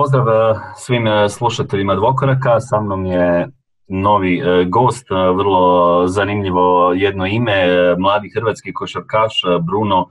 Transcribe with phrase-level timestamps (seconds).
[0.00, 0.26] pozdrav
[0.76, 3.48] svim slušateljima Dvokoraka, sa mnom je
[3.88, 7.58] novi gost, vrlo zanimljivo jedno ime,
[7.98, 9.32] mladi hrvatski košarkaš
[9.68, 10.06] Bruno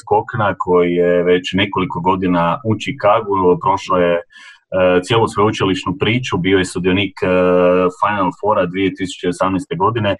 [0.00, 4.20] Skokna koji je već nekoliko godina u Čikagu, prošlo je
[5.04, 7.14] cijelu sveučilišnu priču, bio je sudionik
[8.00, 9.78] Final Fora 2018.
[9.78, 10.16] godine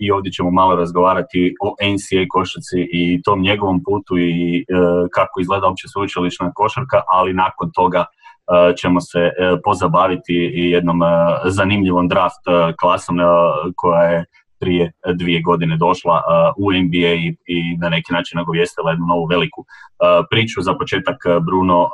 [0.00, 4.64] i ovdje ćemo malo razgovarati o NCAA košarci i tom njegovom putu i
[5.12, 8.04] kako izgleda uopće sveučilišna košarka, ali nakon toga
[8.76, 9.30] ćemo se
[9.64, 11.00] pozabaviti i jednom
[11.44, 12.44] zanimljivom draft
[12.80, 13.16] klasom
[13.76, 14.24] koja je
[14.60, 16.22] prije dvije godine došla
[16.58, 17.12] u NBA
[17.46, 19.64] i, na neki način nagovijestila jednu novu veliku
[20.30, 20.62] priču.
[20.62, 21.88] Za početak, Bruno,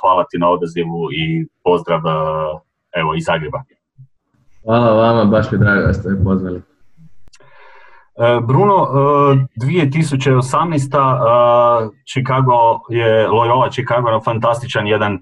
[0.00, 2.00] hvala ti na odazivu i pozdrav
[2.96, 3.62] evo iz Zagreba.
[4.64, 6.62] Hvala vama, baš mi drago da ste me pozvali.
[8.42, 8.88] Bruno,
[9.56, 11.90] 2018.
[12.06, 15.18] Chicago je, Loyola Chicago fantastičan jedan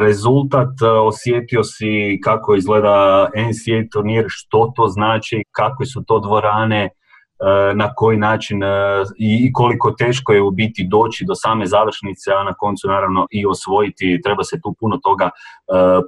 [0.00, 0.68] rezultat,
[1.06, 6.88] osjetio si kako izgleda NCAA turnir, što to znači, kakve su to dvorane,
[7.74, 8.60] na koji način
[9.18, 13.46] i koliko teško je u biti doći do same završnice, a na koncu naravno i
[13.46, 15.30] osvojiti, treba se tu puno toga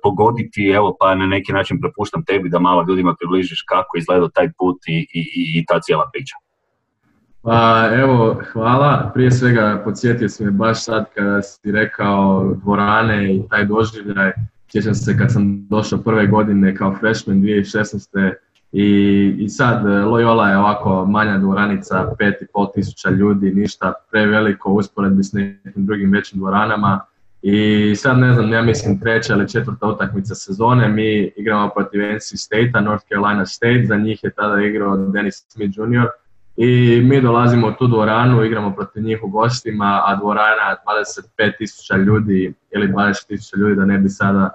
[0.02, 4.48] pogoditi, evo pa na neki način prepuštam tebi da malo ljudima približiš kako izgleda taj
[4.58, 5.22] put i, i,
[5.58, 6.36] i ta cijela priča.
[7.42, 9.10] Pa evo, hvala.
[9.14, 14.32] Prije svega podsjetio si me baš sad kada si rekao dvorane i taj doživljaj.
[14.72, 18.32] Sjećam se kad sam došao prve godine kao freshman 2016.
[18.72, 25.24] I, i sad Loyola je ovako manja dvoranica, 5,5 tisuća ljudi, ništa preveliko u usporedbi
[25.24, 27.00] s nekim drugim većim dvoranama.
[27.42, 32.22] I sad ne znam, ja mislim treća ili četvrta utakmica sezone, mi igramo protiv NC
[32.22, 36.06] State-a, North Carolina State, za njih je tada igrao Dennis Smith Jr.
[36.56, 40.76] I mi dolazimo u tu dvoranu, igramo protiv njih u gostima, a dvorana
[41.36, 44.50] 25.000 ljudi ili 20.000 ljudi, da ne bi sada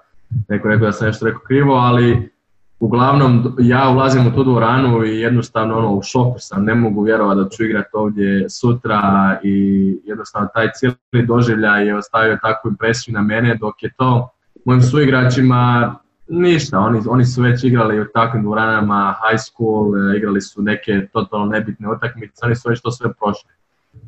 [0.47, 2.36] neko rekao da sam nešto rekao krivo, ali
[2.79, 7.41] uglavnom ja ulazim u tu dvoranu i jednostavno ono, u šoku sam, ne mogu vjerovati
[7.41, 9.01] da ću igrati ovdje sutra
[9.43, 14.29] i jednostavno taj cijeli doživljaj je ostavio takvu impresiju na mene dok je to
[14.65, 15.95] mojim suigračima
[16.29, 21.07] Ništa, oni, oni su već igrali u takvim dvoranama, high school, e, igrali su neke
[21.13, 23.49] totalno nebitne utakmice, oni su već to sve prošli.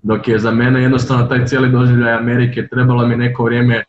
[0.04, 3.84] Dok je za mene jednostavno taj cijeli doživljaj Amerike trebalo mi neko vrijeme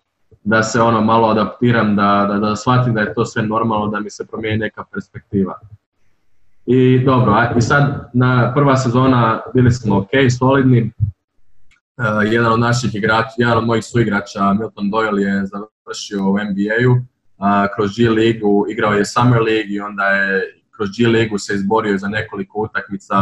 [0.45, 4.01] da se ono malo adaptiram, da, da, da shvatim da je to sve normalno, da
[4.01, 5.59] mi se promijeni neka perspektiva.
[6.67, 10.09] I dobro, i sad na prva sezona bili smo ok,
[10.39, 10.93] solidni.
[11.97, 16.97] Uh, jedan od naših igrača, jedan od mojih suigrača, Milton Doyle je završio u NBA-u
[17.77, 20.43] kroz G ligu, igrao je Summer League i onda je
[20.77, 23.15] kroz G ligu se izborio za nekoliko utakmica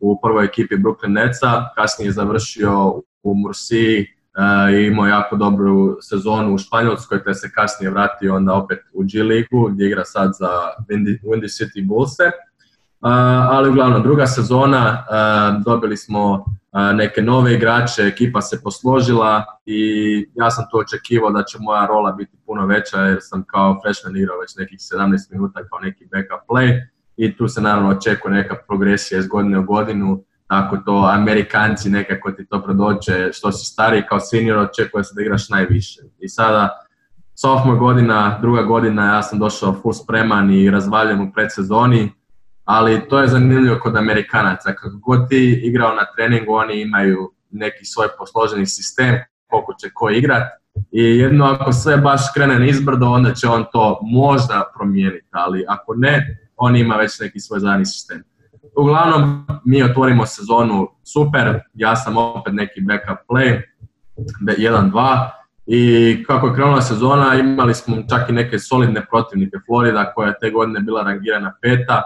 [0.00, 4.06] u prvoj ekipi Brooklyn Netsa, kasnije je završio u Mursiji
[4.74, 9.22] i imao jako dobru sezonu u Španjolskoj, te se kasnije vratio onda opet u G
[9.22, 10.48] ligu gdje igra sad za
[10.88, 12.30] Windy, City Bullse.
[13.50, 15.04] ali uglavnom druga sezona
[15.64, 16.44] dobili smo
[16.94, 19.80] neke nove igrače, ekipa se posložila i
[20.34, 24.16] ja sam to očekivao da će moja rola biti puno veća jer sam kao freshman
[24.16, 26.80] igrao već nekih 17 minuta kao neki backup play
[27.16, 32.30] i tu se naravno očekuje neka progresija iz godine u godinu, tako to Amerikanci nekako
[32.30, 36.00] ti to predoće, što si stariji kao senior očekuje se da igraš najviše.
[36.18, 36.68] I sada
[37.34, 42.12] sophomore godina, druga godina, ja sam došao full spreman i razvaljen u predsezoni,
[42.64, 44.74] ali to je zanimljivo kod Amerikanaca.
[44.74, 49.14] Kako god ti igrao na treningu, oni imaju neki svoj posloženi sistem,
[49.46, 50.48] koliko će ko igrat.
[50.90, 55.64] I jedno ako sve baš krene na izbrdo, onda će on to možda promijeniti, ali
[55.68, 58.22] ako ne, on ima već neki svoj zadnji sistem.
[58.76, 63.60] Uglavnom, mi otvorimo sezonu super, ja sam opet neki backup play,
[64.40, 65.28] 1-2,
[65.66, 69.56] i kako je krenula sezona, imali smo čak i neke solidne protivnike.
[69.66, 72.02] Florida koja je te godine bila rangirana peta,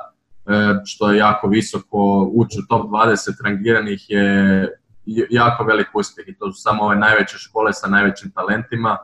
[0.47, 4.69] E, što je jako visoko, ući u top 20 rangiranih je
[5.31, 8.97] jako velik uspjeh i to su samo ove najveće škole sa najvećim talentima.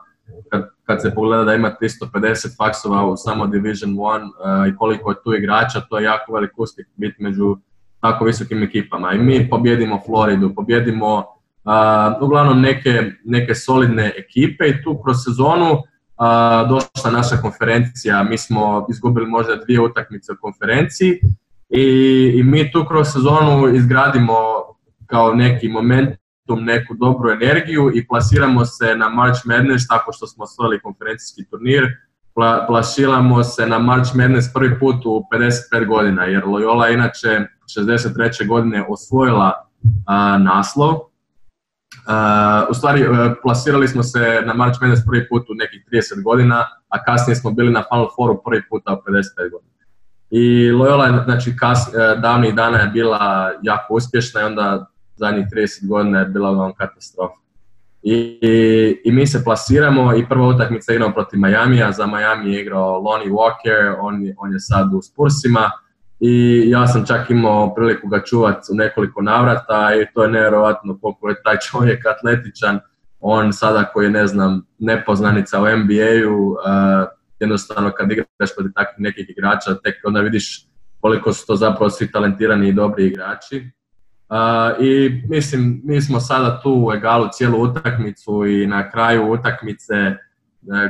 [0.49, 5.11] Kad, kad se pogleda da ima 350 faksova u samo Division 1 e, i koliko
[5.11, 7.57] je tu igrača, to je jako velik uspjeh biti među
[8.01, 9.13] tako visokim ekipama.
[9.13, 15.83] I mi pobjedimo Floridu, pobjedimo uh, uglavnom neke, neke solidne ekipe i tu kroz sezonu
[16.69, 21.19] došla naša konferencija, mi smo izgubili možda dvije utakmice u konferenciji
[21.69, 21.83] i,
[22.35, 24.33] i mi tu kroz sezonu izgradimo
[25.05, 25.69] kao neki
[26.47, 31.45] momentum, neku dobru energiju i plasiramo se na March Madness tako što smo osvojili konferencijski
[31.49, 31.97] turnir.
[32.35, 35.25] Pla, plasiramo se na March Madness prvi put u
[35.71, 37.47] 55 godina, jer Loyola inače
[37.77, 38.47] 63.
[38.47, 39.67] godine osvojila
[40.05, 40.99] a, naslov
[42.69, 43.05] u stvari,
[43.43, 47.51] plasirali smo se na March Madness prvi put u nekih 30 godina, a kasnije smo
[47.51, 49.73] bili na Final Fouru prvi puta u 55 godina.
[50.29, 51.89] I Loyola, znači, kas,
[52.21, 54.92] davnih dana je bila jako uspješna i onda
[55.23, 57.43] zadnjih 30 godina je bila vam katastrofa.
[58.03, 58.39] I,
[59.05, 63.31] i, mi se plasiramo i prva utakmica igramo protiv Majamija, za Miami je igrao Lonnie
[63.31, 65.71] Walker, on, on je sad u Spursima
[66.19, 70.97] i ja sam čak imao priliku ga čuvat u nekoliko navrata i to je nevjerojatno
[71.01, 72.79] koliko je taj čovjek atletičan,
[73.19, 76.57] on sada koji je ne znam nepoznanica u NBA-u, uh,
[77.39, 80.67] jednostavno kad igraš protiv takvih nekih igrača tek onda vidiš
[81.01, 83.69] koliko su to zapravo svi talentirani i dobri igrači.
[84.79, 90.17] I mislim, mi smo sada tu u egalu cijelu utakmicu i na kraju utakmice e,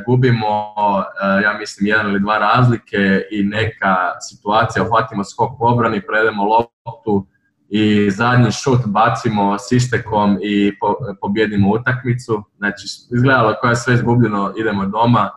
[0.07, 0.73] gubimo,
[1.23, 6.43] e, ja mislim, jedan ili dva razlike i neka situacija, uhvatimo skok u obrani, predemo
[6.43, 7.27] loptu
[7.69, 10.73] i zadnji šut bacimo s istekom i
[11.21, 12.43] pobjedimo utakmicu.
[12.57, 15.29] Znači, izgledalo koja je sve izgubljeno, idemo doma,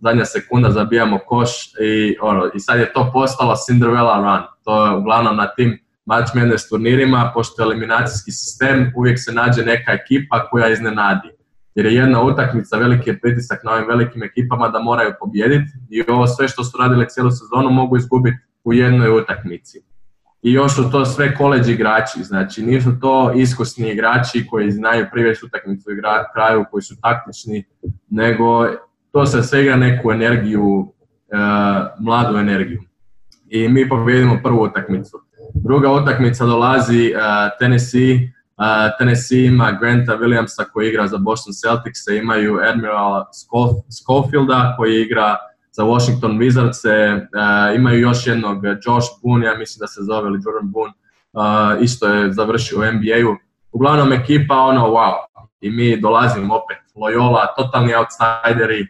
[0.00, 1.50] zadnja sekunda zabijamo koš
[1.80, 4.46] i, ono, i sad je to postalo Cinderella run.
[4.64, 9.64] To je uglavnom na tim match s turnirima, pošto je eliminacijski sistem, uvijek se nađe
[9.64, 11.28] neka ekipa koja iznenadi.
[11.74, 16.02] Jer je jedna utakmica, veliki je pritisak na ovim velikim ekipama da moraju pobijediti i
[16.08, 19.78] ovo sve što su radili cijelu sezonu mogu izgubiti u jednoj utakmici.
[20.42, 25.46] I još su to sve koleđi igrači, znači nisu to iskusni igrači koji znaju privesti
[25.46, 26.00] utakmicu i
[26.34, 27.64] kraju, koji su taktični,
[28.10, 28.66] nego
[29.12, 30.92] to se svega neku energiju,
[31.28, 31.36] e,
[32.00, 32.82] mladu energiju.
[33.48, 35.25] I mi pobjedimo prvu utakmicu.
[35.64, 37.20] Druga utakmica dolazi uh,
[37.58, 38.32] Tennessee.
[38.56, 38.64] Uh,
[38.98, 43.24] Tennessee ima Granta Williamsa koji igra za Boston Celtics, imaju Admiral
[43.90, 45.36] Schofielda koji igra
[45.72, 50.40] za Washington Wizards, uh, imaju još jednog Josh Boone, ja mislim da se zove ili
[50.44, 50.92] Jordan Boone,
[51.80, 53.36] isto je završio u NBA-u.
[53.72, 55.14] Uglavnom ekipa ono wow
[55.60, 58.86] i mi dolazimo opet Loyola, totalni outsideri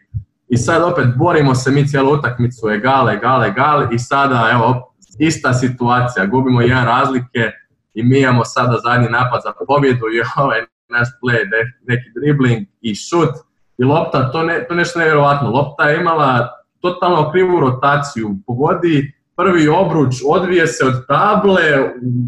[0.49, 5.53] i sad opet borimo se mi cijelu utakmicu, egal, egal, egal i sada evo ista
[5.53, 7.51] situacija, gubimo jedan razlike
[7.95, 11.39] i mi imamo sada zadnji napad za pobjedu i ovaj naš play,
[11.87, 13.35] neki dribbling i šut
[13.79, 15.51] i lopta, to, ne, to nešto nevjerojatno.
[15.51, 16.49] Lopta je imala
[16.81, 21.62] totalno krivu rotaciju, pogodi prvi obruč, odvije se od table,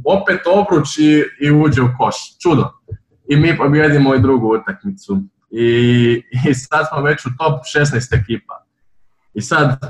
[0.05, 2.39] opet obruč i, i uđe u koš.
[2.43, 2.71] Čudo.
[3.29, 5.23] I mi pobjedimo i drugu utakmicu.
[5.51, 8.65] I, I sad smo već u top 16 ekipa.
[9.35, 9.81] I sad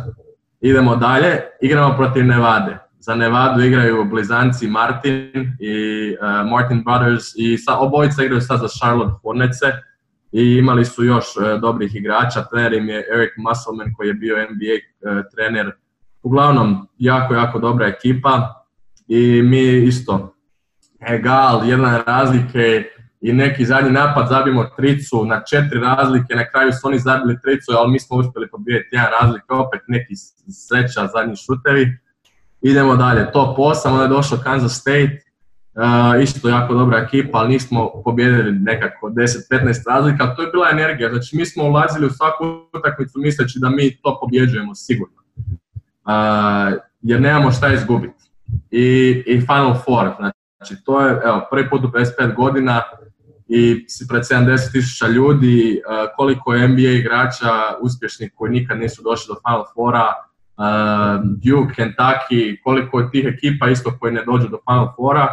[0.60, 5.76] idemo dalje, igramo protiv Nevade za Nevadu igraju blizanci Martin i
[6.20, 9.58] uh, Martin Brothers i sa, obojica igraju sad za Charlotte Hornets
[10.32, 12.44] i imali su još uh, dobrih igrača.
[12.44, 15.72] Trener im je Eric Musselman koji je bio NBA uh, trener.
[16.22, 18.64] Uglavnom, jako, jako dobra ekipa
[19.08, 20.34] i mi isto
[21.08, 22.84] egal, jedna razlike
[23.20, 27.72] i neki zadnji napad zabijemo tricu na četiri razlike, na kraju su oni zabili tricu,
[27.78, 30.14] ali mi smo uspjeli pobijeti jedan razlike, opet neki
[30.66, 31.98] sreća zadnji šutevi
[32.62, 35.20] Idemo dalje, top 8, onda je došao Kansas State,
[35.74, 41.08] uh, isto jako dobra ekipa, ali nismo pobjedili nekako 10-15 razlika, to je bila energija,
[41.10, 42.44] znači mi smo ulazili u svaku
[42.78, 48.24] utakmicu misleći da mi to pobjeđujemo sigurno, uh, jer nemamo šta izgubiti.
[48.70, 50.10] I, I Final Four,
[50.56, 52.82] znači to je evo, prvi put u 55 godina
[53.48, 59.40] i pred 70.000 ljudi, uh, koliko je NBA igrača uspješnih koji nikad nisu došli do
[59.48, 60.14] Final Fora,
[61.24, 65.28] Duke, Kentucky, koliko je tih ekipa isto koji ne dođu do Final Fora.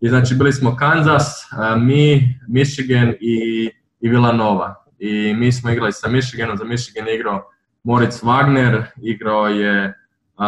[0.00, 3.70] I znači bili smo Kansas, uh, mi, Michigan i,
[4.00, 4.84] i Villanova.
[4.98, 7.50] I mi smo igrali sa Michiganom, za Michigan je igrao
[7.84, 9.94] Moritz Wagner, igrao je
[10.38, 10.44] Uh,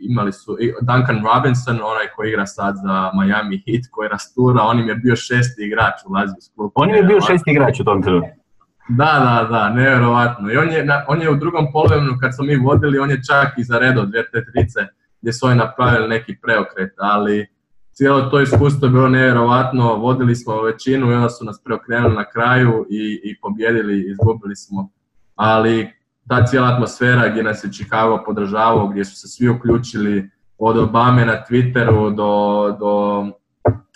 [0.00, 4.88] imali su Duncan Robinson, onaj koji igra sad za Miami Heat, koji rastura, on im
[4.88, 6.08] je bio šesti igrač u
[6.56, 8.43] u On je bio šesti igrač u tom trenutku.
[8.88, 10.52] Da, da, da, nevjerovatno.
[10.52, 13.58] I on je, on je u drugom polovremenu kad smo mi vodili, on je čak
[13.58, 14.80] i zaredao dvije te trice
[15.20, 17.46] gdje su oni napravili neki preokret, ali
[17.92, 22.24] cijelo to iskustvo je bilo nevjerovatno, vodili smo većinu i onda su nas preokrenuli na
[22.24, 24.90] kraju i, i pobjedili, izgubili smo.
[25.34, 25.90] Ali
[26.28, 31.26] ta cijela atmosfera gdje nas je Chicago podržavao, gdje su se svi uključili od Obame
[31.26, 33.24] na Twitteru do, do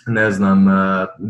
[0.07, 0.73] ne znam, uh,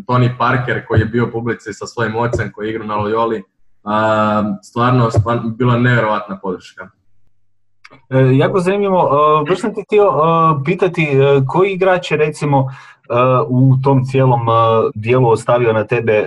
[0.08, 3.42] Tony Parker koji je bio publici sa svojim ocem koji je igrao na Loyoli,
[3.84, 6.90] uh, stvarno, stvarno bila nevjerovatna podrška.
[8.10, 11.08] E, jako zanimljivo, uh, baš sam ti htio uh, pitati
[11.48, 12.68] koji igrač je recimo
[13.48, 14.40] u tom cijelom
[14.96, 16.26] dijelu ostavio na tebe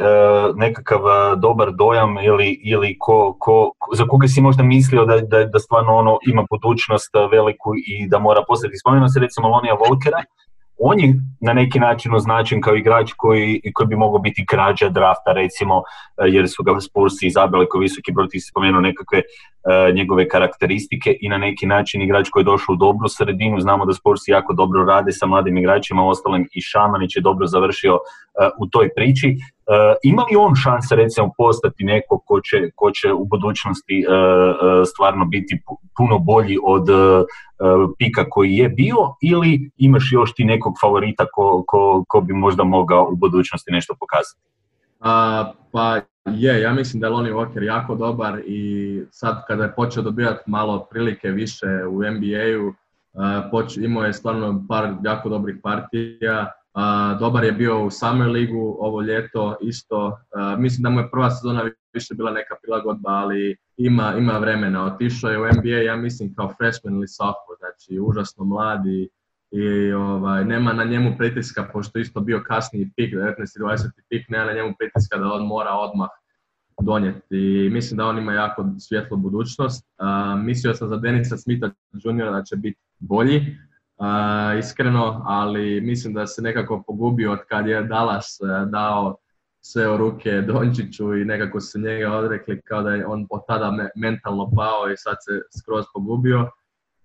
[0.55, 1.01] nekakav
[1.37, 5.95] dobar dojam ili, ili ko, ko, za koga si možda mislio da, da, da stvarno
[5.95, 8.79] ono ima budućnost veliku i da mora postati.
[8.79, 10.19] Spomenuo se recimo Lonija Volkera,
[10.85, 15.33] on je na neki način označen kao igrač koji, koji bi mogao biti krađa drafta
[15.33, 15.83] recimo,
[16.29, 19.23] jer su ga Spursi izabrali kao visoki broj, ti si spomenuo nekakve
[19.95, 23.93] njegove karakteristike i na neki način igrač koji je došao u dobru sredinu, znamo da
[23.93, 27.99] Spursi jako dobro rade sa mladim igračima, ostalom i Šamanić je dobro završio
[28.59, 29.37] u toj priči.
[29.67, 34.15] Uh, ima li on šanse recimo postati neko ko će, ko će u budućnosti uh,
[34.15, 35.63] uh, stvarno biti
[35.97, 36.87] puno bolji od
[37.99, 42.65] pika koji je bio ili imaš još ti nekog favorita ko, ko, ko bi možda
[42.65, 44.41] mogao u budućnosti nešto pokazati?
[45.73, 50.03] pa je, ja mislim da je Lonnie Walker jako dobar i sad kada je počeo
[50.03, 52.73] dobivati malo prilike više u NBA-u,
[53.85, 56.53] imao je stvarno par jako dobrih partija,
[57.21, 60.19] dobar je bio u Summer ligu ovo ljeto isto.
[60.59, 64.85] mislim da mu je prva sezona više bila neka prilagodba, ali ima, ima vremena.
[64.85, 69.09] Otišao je u NBA, ja mislim, kao freshman ili sophomore, znači užasno mladi
[69.51, 73.35] i ovaj, nema na njemu pritiska, pošto isto bio kasniji pik, 19.
[73.57, 73.89] i 20.
[74.09, 76.09] pik, nema na njemu pritiska da on mora odmah
[76.81, 77.37] donijeti.
[77.67, 79.87] I mislim da on ima jako svjetlu budućnost.
[80.45, 82.31] mislio sam za Denisa Smitha Jr.
[82.33, 83.57] da će biti bolji,
[84.59, 89.17] iskreno, ali mislim da se nekako pogubio od kad je Dallas e, dao
[89.61, 93.73] sve u ruke Dončiću i nekako se njega odrekli kao da je on od tada
[93.97, 96.51] mentalno pao i sad se skroz pogubio.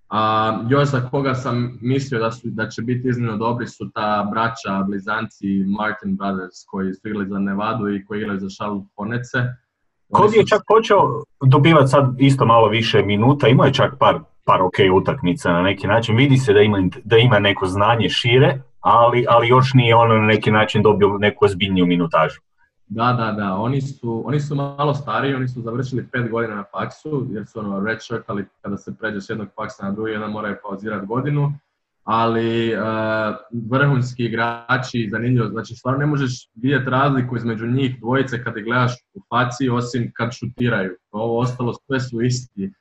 [0.10, 4.28] A, još za koga sam mislio da, su, da će biti iznimno dobri su ta
[4.32, 9.38] braća, blizanci Martin Brothers koji su igrali za Nevadu i koji igrali za Charlotte Hornetse.
[10.12, 14.62] Kod je čak počeo dobivati sad isto malo više minuta, imao je čak par par
[14.62, 16.16] ok utakmica na neki način.
[16.16, 20.26] Vidi se da ima, da ima neko znanje šire, ali, ali još nije ono na
[20.26, 22.40] neki način dobio neku ozbiljniju minutažu.
[22.88, 23.54] Da, da, da.
[23.54, 27.60] Oni su, oni su malo stariji, oni su završili pet godina na faksu, jer su
[27.60, 31.08] ono red shirt, ali kada se pređe s jednog faksa na drugi, onda moraju pauzirati
[31.08, 31.54] godinu.
[32.04, 32.80] Ali uh,
[33.72, 39.20] vrhunski igrači, zanimljivo, znači stvarno ne možeš vidjeti razliku između njih dvojice kad gledaš u
[39.30, 40.96] faci, osim kad šutiraju.
[41.12, 42.72] Ovo ostalo sve su isti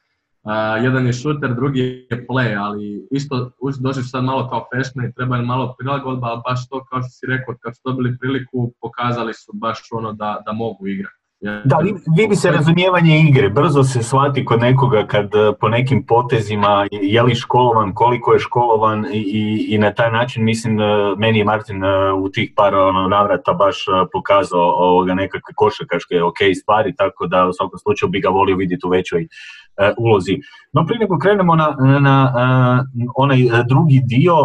[0.83, 3.51] jedan je shooter, drugi je play, ali isto
[3.95, 7.27] su sad malo kao freshman i treba malo prilagodba, ali baš to kao što si
[7.27, 11.27] rekao, kad su dobili priliku, pokazali su baš ono da, da mogu igrati.
[11.41, 11.79] Da,
[12.17, 17.23] vidi se razumijevanje igre, brzo se shvati kod nekoga kad e, po nekim potezima je
[17.23, 20.85] li školovan, koliko je školovan i, i na taj način mislim e,
[21.19, 26.39] meni je Martin e, u tih par ono, navrata baš pokazao ovoga nekakve košarkaške ok
[26.61, 29.27] stvari, tako da u svakom slučaju bi ga volio vidjeti u većoj
[29.99, 30.37] ulozi.
[30.73, 34.43] No prije nego krenemo na, na e, onaj drugi dio, e,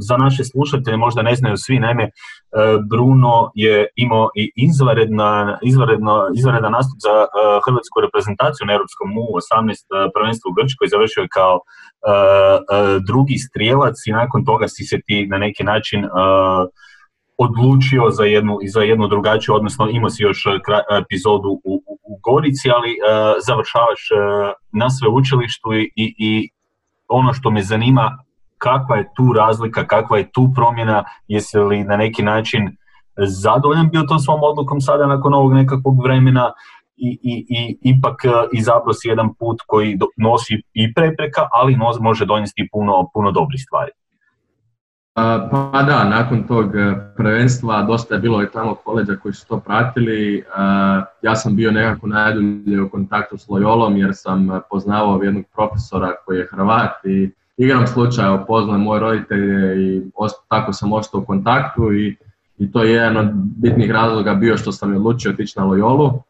[0.00, 2.10] za naše slušatelje možda ne znaju svi, naime
[2.90, 7.14] Bruno je imao i izvanredna, izvanredno, izvanredan nastup za
[7.66, 9.78] hrvatsku reprezentaciju na Europskom U18
[10.14, 11.58] prvenstvu u Grčkoj, završio je kao
[13.08, 16.00] drugi strijelac i nakon toga si se ti na neki način
[17.38, 20.44] odlučio za jednu, za jednu drugačiju, odnosno imao si još
[21.02, 23.06] epizodu u, u Gorici, ali uh,
[23.46, 26.48] završavaš uh, na sveučilištu i, i, i
[27.08, 28.18] ono što me zanima,
[28.58, 32.76] kakva je tu razlika, kakva je tu promjena, jesi li na neki način
[33.16, 36.52] zadovoljan bio tom svom odlukom sada nakon ovog nekakvog vremena
[36.96, 42.26] i, i, i ipak uh, izabrao si jedan put koji nosi i prepreka, ali može
[42.26, 43.90] donijeti puno, puno dobrih stvari.
[45.14, 49.60] Pa da, nakon tog e, prvenstva dosta je bilo i tamo koleđa koji su to
[49.60, 50.38] pratili.
[50.38, 50.42] E,
[51.22, 56.38] ja sam bio nekako najdulje u kontaktu s Loyolom jer sam poznavao jednog profesora koji
[56.38, 60.02] je Hrvat i igram slučaja upoznao moje roditelje i
[60.48, 62.16] tako sam ostao u kontaktu i,
[62.58, 66.20] i to je jedan od bitnih razloga bio što sam odlučio otići na Loyolu.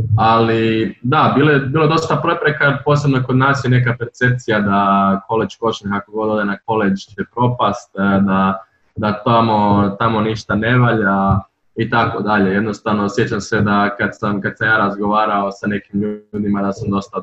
[0.00, 5.20] E, ali da, bilo je, bilo dosta prepreka, posebno kod nas je neka percepcija da
[5.28, 8.64] college košnih ako god na college će propast, e, da,
[8.96, 11.40] da tamo, tamo ništa ne valja
[11.76, 12.50] i tako dalje.
[12.50, 16.00] Jednostavno sjećam se da kad sam, kad sam ja razgovarao sa nekim
[16.32, 17.22] ljudima da sam dosta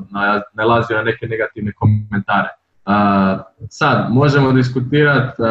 [0.53, 2.47] nalazio na neke negativne komentare.
[2.85, 2.93] Uh,
[3.69, 5.47] sad, možemo diskutirati uh,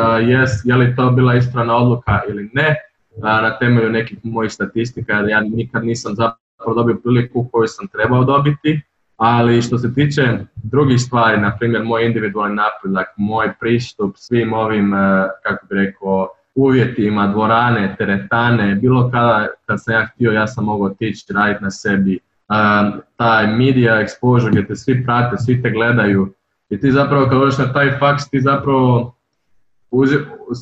[0.65, 2.75] je li to bila ispravna odluka ili ne,
[3.17, 8.81] na temelju nekih mojih statistika, ja nikad nisam zapravo dobio priliku koju sam trebao dobiti,
[9.17, 14.95] ali što se tiče drugih stvari, na primjer moj individualni napredak, moj pristup svim ovim,
[14.95, 20.65] e, kako bi rekao, uvjetima, dvorane, teretane, bilo kada kad sam ja htio, ja sam
[20.65, 22.19] mogao otići raditi na sebi.
[22.49, 26.35] Um, taj media exposure gdje te svi prate, svi te gledaju
[26.71, 29.17] i ti zapravo kad dođeš na taj faks, ti zapravo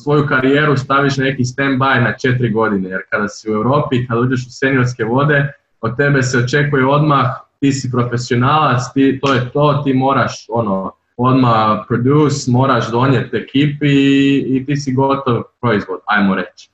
[0.03, 4.47] svoju karijeru staviš neki stand-by na četiri godine, jer kada si u Europi, kada uđeš
[4.47, 7.25] u seniorske vode, od tebe se očekuje odmah,
[7.59, 13.87] ti si profesionalac, ti, to je to, ti moraš ono, odmah produce, moraš donijeti ekipi
[13.87, 16.69] i, i ti si gotov proizvod, ajmo reći.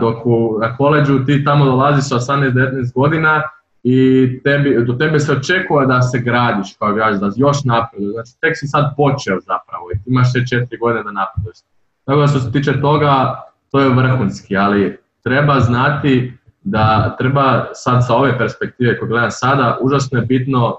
[0.00, 3.42] dok u, na koleđu ti tamo dolaziš sa 18-19 godina
[3.82, 8.12] i tebi, do tebe se očekuje da se gradiš kao igrač, da još napreduješ.
[8.12, 11.58] Znači tek si sad počeo zapravo i imaš še četiri godine da napreduješ.
[12.04, 16.37] Tako da što se tiče toga, to je vrhunski, ali treba znati
[16.70, 20.76] da treba sad sa ove perspektive koje gledam sada, užasno je bitno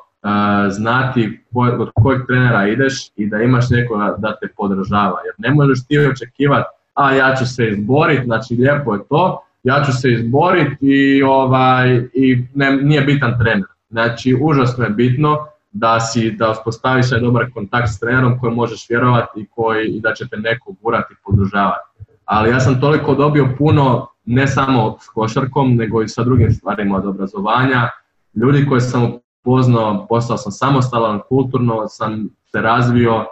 [0.69, 5.19] znati od kojeg trenera ideš i da imaš nekoga da te podržava.
[5.25, 9.83] Jer ne možeš ti očekivati, a ja ću se izboriti, znači lijepo je to, ja
[9.85, 13.67] ću se izboriti i, ovaj, i ne, nije bitan trener.
[13.89, 15.37] Znači, užasno je bitno
[15.71, 20.13] da si da uspostaviš dobar kontakt s trenerom koji možeš vjerovati i koji i da
[20.13, 21.89] će te neko gurati i podržavati.
[22.25, 26.97] Ali ja sam toliko dobio puno, ne samo s košarkom, nego i sa drugim stvarima
[26.97, 27.89] od obrazovanja.
[28.35, 33.25] Ljudi koje sam upoznao, postao sam samostalan, kulturno sam se razvio,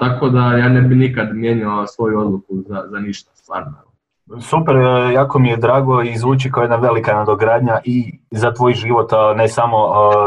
[0.00, 3.72] tako da ja ne bi nikad mijenjao svoju odluku za, za ništa, stvarno.
[4.40, 8.72] Super, e, jako mi je drago i zvuči kao jedna velika nadogradnja i za tvoj
[8.72, 9.76] život, ne samo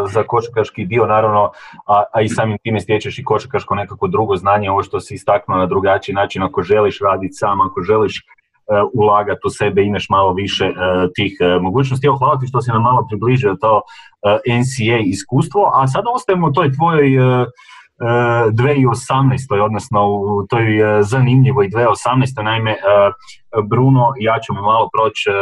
[0.07, 1.51] za košarkaški dio naravno,
[1.85, 5.65] a, i samim time stječeš i košarkaško nekako drugo znanje, ovo što si istaknuo na
[5.65, 8.25] drugačiji način, ako želiš raditi sam, ako želiš
[8.93, 10.73] ulagati u sebe, imaš malo više e,
[11.15, 12.07] tih mogućnosti.
[12.07, 13.81] Evo, hvala ti što si nam malo približio to
[14.59, 17.09] NCA iskustvo, a sada ostajemo u toj tvojoj
[17.99, 19.63] 2018.
[19.63, 22.43] odnosno u toj e, zanimljivoj 2018.
[22.43, 22.77] Naime, e,
[23.69, 25.33] Bruno, ja ću malo proći e,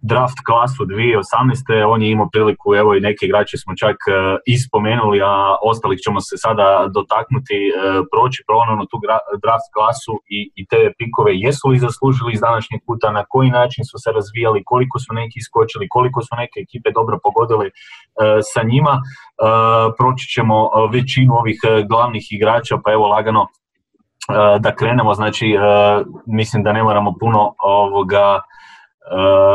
[0.00, 1.84] draft klasu 2018.
[1.88, 3.96] On je imao priliku, evo i neke igrače smo čak
[4.46, 7.58] ispomenuli, a ostalih ćemo se sada dotaknuti,
[8.12, 8.96] proći pronovno tu
[9.44, 11.32] draft klasu i, i te pikove.
[11.34, 15.36] Jesu li zaslužili iz današnjeg puta, na koji način su se razvijali, koliko su neki
[15.38, 17.70] iskočili, koliko su neke ekipe dobro pogodili
[18.52, 19.02] sa njima.
[19.98, 20.56] Proći ćemo
[20.92, 21.58] većinu ovih
[21.90, 23.46] glavnih igrača, pa evo lagano
[24.60, 25.56] da krenemo, znači
[26.26, 28.40] mislim da ne moramo puno ovoga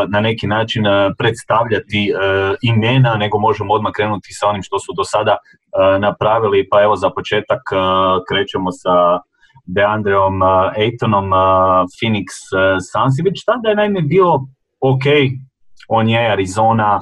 [0.08, 4.94] na neki način eh, predstavljati eh, imena, nego možemo odmah krenuti sa onim što su
[4.98, 5.38] do sada
[6.00, 6.68] napravili.
[6.72, 7.62] Pa evo za početak
[8.30, 9.20] krećemo sa
[9.66, 10.40] Deandreom
[10.78, 11.30] Aytonom,
[11.96, 12.28] Phoenix
[12.92, 13.16] Suns.
[13.26, 14.34] Već tada je naime bio
[14.80, 15.06] ok,
[15.88, 17.00] on je Arizona,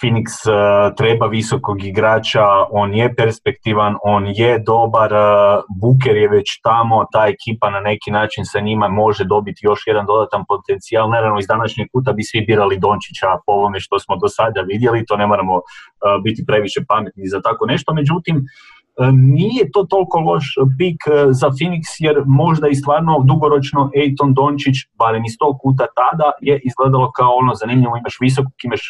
[0.00, 6.60] Phoenix uh, treba visokog igrača, on je perspektivan, on je dobar, uh, Booker je već
[6.62, 11.10] tamo, ta ekipa na neki način sa njima može dobiti još jedan dodatan potencijal.
[11.10, 15.06] Naravno, iz današnjeg puta bi svi birali Dončića po ovome što smo do sada vidjeli,
[15.06, 15.62] to ne moramo uh,
[16.24, 18.36] biti previše pametni za tako nešto, međutim,
[19.12, 20.44] nije to toliko loš
[20.78, 26.28] pik za Phoenix jer možda i stvarno dugoročno Ejton Dončić, barem iz tog kuta tada,
[26.40, 28.82] je izgledalo kao ono zanimljivo, imaš visokog, imaš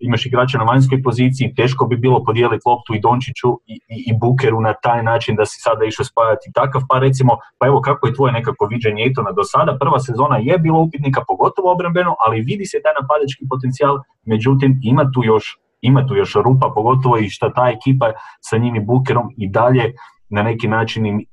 [0.00, 4.18] imaš igrača na vanjskoj poziciji, teško bi bilo podijeliti loptu i Dončiću i, i, i
[4.20, 8.06] Bukeru na taj način da si sada išao spajati takav, pa recimo, pa evo kako
[8.06, 12.46] je tvoje nekako viđenje Etona do sada, prva sezona je bilo upitnika, pogotovo obrambeno, ali
[12.50, 15.44] vidi se taj napadački potencijal, međutim ima tu još
[15.80, 19.92] ima tu još rupa, pogotovo i što ta ekipa sa njim i Bukerom i dalje
[20.28, 21.24] na neki način im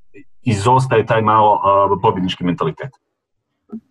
[0.41, 2.89] izostaje taj malo uh, pobjednički mentalitet.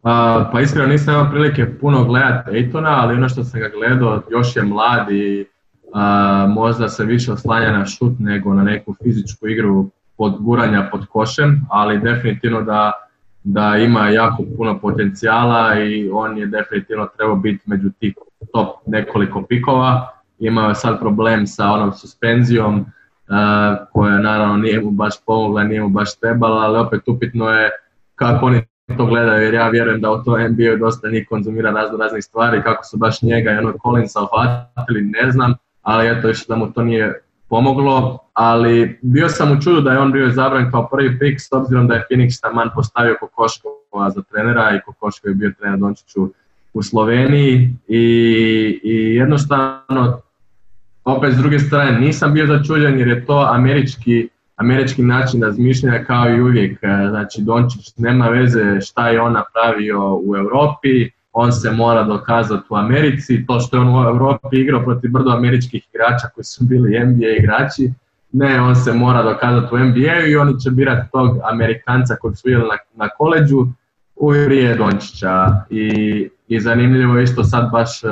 [0.03, 4.23] Pa, pa iskreno nisam imao prilike puno gledati Ejtona, ali ono što sam ga gledao,
[4.31, 5.47] još je mlad i
[6.49, 11.67] možda se više oslanja na šut nego na neku fizičku igru pod guranja pod košem,
[11.71, 12.93] ali definitivno da,
[13.45, 18.15] da ima jako puno potencijala i on je definitivno trebao biti među tih
[18.53, 20.14] top nekoliko pikova.
[20.39, 22.87] Imao je sad problem sa onom suspenzijom
[23.93, 27.71] koja naravno nije mu baš pomogla, nije mu baš trebala, ali opet upitno je
[28.15, 28.63] kako oni
[28.97, 32.63] to gledaju jer ja vjerujem da u to NBA dosta njih konzumira razno raznih stvari,
[32.63, 36.73] kako su baš njega i onog Collinsa uhvatili, ne znam, ali eto još da mu
[36.73, 41.19] to nije pomoglo, ali bio sam u čudu da je on bio izabran kao prvi
[41.19, 45.53] pik s obzirom da je Phoenix taman postavio Kokoškova za trenera i Kokoško je bio
[45.59, 46.29] trener Dončiću
[46.75, 48.01] u Sloveniji i,
[48.83, 50.21] i jednostavno
[51.05, 56.31] opet s druge strane nisam bio začuđen jer je to američki američki način razmišljanja kao
[56.31, 56.79] i uvijek.
[56.83, 62.65] E, znači Dončić nema veze šta je on napravio u Europi, on se mora dokazati
[62.71, 66.65] u Americi, to što je on u Europi igrao protiv brdo američkih igrača koji su
[66.65, 67.91] bili NBA igrači,
[68.33, 72.43] ne, on se mora dokazati u NBA i oni će birati tog Amerikanca kojeg su
[72.45, 73.67] vidjeli na, na koleđu
[74.47, 75.47] prije Dončića.
[75.71, 78.09] I, I zanimljivo isto sad baš e,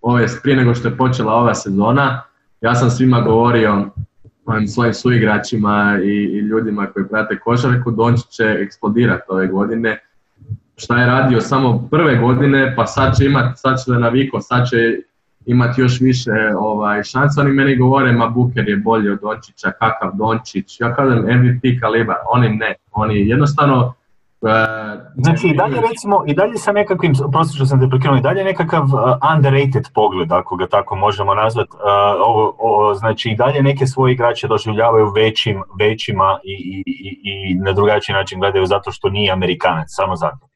[0.00, 2.22] ove, prije nego što je počela ova sezona,
[2.60, 3.90] ja sam svima govorio
[4.44, 9.98] svojim, svojim suigračima i, i ljudima koji prate košarku, Dončić će eksplodirati ove godine.
[10.76, 14.68] Šta je radio samo prve godine, pa sad će imati, sad će da naviko, sad
[14.68, 14.76] će
[15.46, 17.40] imati još više ovaj, šansa.
[17.40, 20.80] Oni meni govore, ma Buker je bolji od Dončića, kakav Dončić.
[20.80, 22.74] Ja kažem MVP kalibar, oni ne.
[22.92, 23.94] Oni jednostavno
[25.16, 28.44] Znači i dalje recimo, i dalje sa nekakvim, prosto što sam te prekinuo, i dalje
[28.44, 29.00] nekakav uh,
[29.36, 31.82] underrated pogled, ako ga tako možemo nazvati, uh,
[32.58, 38.14] ovo, znači i dalje neke svoje igrače doživljavaju većim, većima i, i, i na drugačiji
[38.14, 40.48] način gledaju zato što nije Amerikanac, samo zato.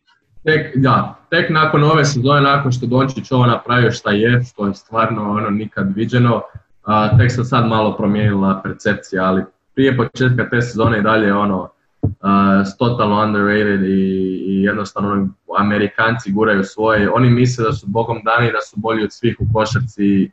[0.45, 4.75] Tek, da, tek nakon ove sezone, nakon što Dončić ovo napravio šta je, što je
[4.75, 9.45] stvarno ono nikad viđeno, uh, tek se sad malo promijenila percepcija, ali
[9.75, 11.69] prije početka te sezone i dalje ono,
[12.05, 18.21] uh, totalno underrated i, i jednostavno ono, Amerikanci guraju svoje, oni misle da su bogom
[18.25, 20.31] dani da su bolji od svih u košarci i,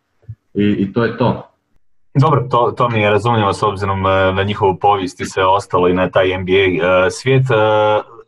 [0.54, 1.48] i to je to.
[2.14, 5.88] Dobro, to, to mi je razumljivo s obzirom uh, na njihovu povijest i sve ostalo
[5.90, 7.46] i na taj NBA uh, svijet.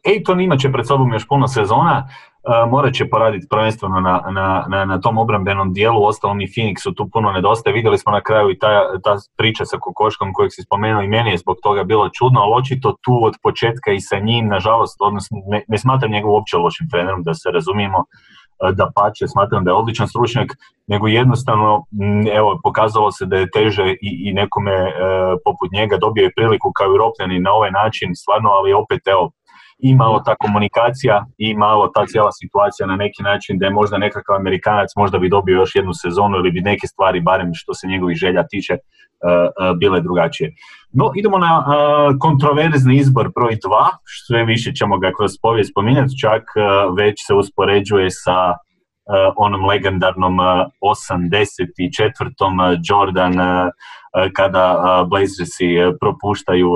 [0.04, 2.08] Ejton imat će pred sobom još puno sezona,
[2.70, 7.10] morat će poraditi prvenstveno na, na, na, na tom obrambenom dijelu, ostalom i Phoenixu tu
[7.14, 7.74] puno nedostaje.
[7.74, 11.32] Vidjeli smo na kraju i ta, ta priča sa Kokoškom kojeg si spomenuo i meni
[11.32, 15.38] je zbog toga bilo čudno, ali očito tu od početka i sa njim, nažalost, odnosno
[15.48, 18.04] ne, ne smatram njega uopće lošim trenerom, da se razumijemo,
[18.74, 20.50] da pače, smatram da je odličan stručnjak,
[20.88, 21.86] nego jednostavno,
[22.34, 24.92] evo, pokazalo se da je teže i, i nekome uh,
[25.46, 29.32] poput njega dobio je priliku kao Europljani na ovaj način, stvarno, ali opet, evo,
[29.80, 33.98] i malo ta komunikacija i malo ta cijela situacija na neki način da je možda
[33.98, 37.88] nekakav Amerikanac možda bi dobio još jednu sezonu ili bi neke stvari, barem što se
[37.88, 40.54] njegovih želja tiče, uh, uh, bile drugačije.
[40.92, 41.66] No, idemo na uh,
[42.20, 43.58] kontroverzni izbor broj 2,
[44.28, 46.44] sve više ćemo ga kroz povijest spominjati, čak
[46.98, 48.54] već se uspoređuje sa
[49.36, 50.38] onom legendarnom
[50.82, 52.80] 84.
[52.90, 53.34] Jordan
[54.36, 56.70] kada Blazersi propuštaju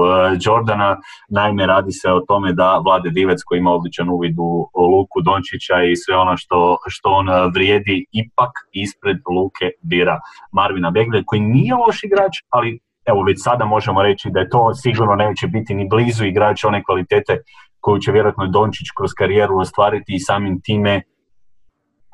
[0.45, 0.97] Jordana.
[1.30, 5.84] Naime, radi se o tome da Vlade Divec koji ima odličan uvid u Luku Dončića
[5.84, 10.19] i sve ono što, što on vrijedi, ipak ispred Luke bira
[10.52, 14.73] Marvina Begle koji nije loš igrač, ali evo već sada možemo reći da je to
[14.73, 17.38] sigurno neće biti ni blizu igrač one kvalitete
[17.80, 21.02] koju će vjerojatno Dončić kroz karijeru ostvariti i samim time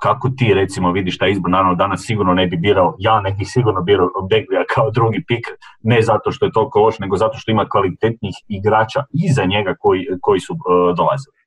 [0.04, 3.48] kako ti recimo vidiš taj izbor, naravno danas sigurno ne bi birao, ja ne bih
[3.50, 5.46] sigurno birao Beglija kao drugi pik,
[5.82, 10.08] ne zato što je toliko loš, nego zato što ima kvalitetnih igrača iza njega koji,
[10.22, 10.60] koji su uh,
[10.98, 11.38] dolazili.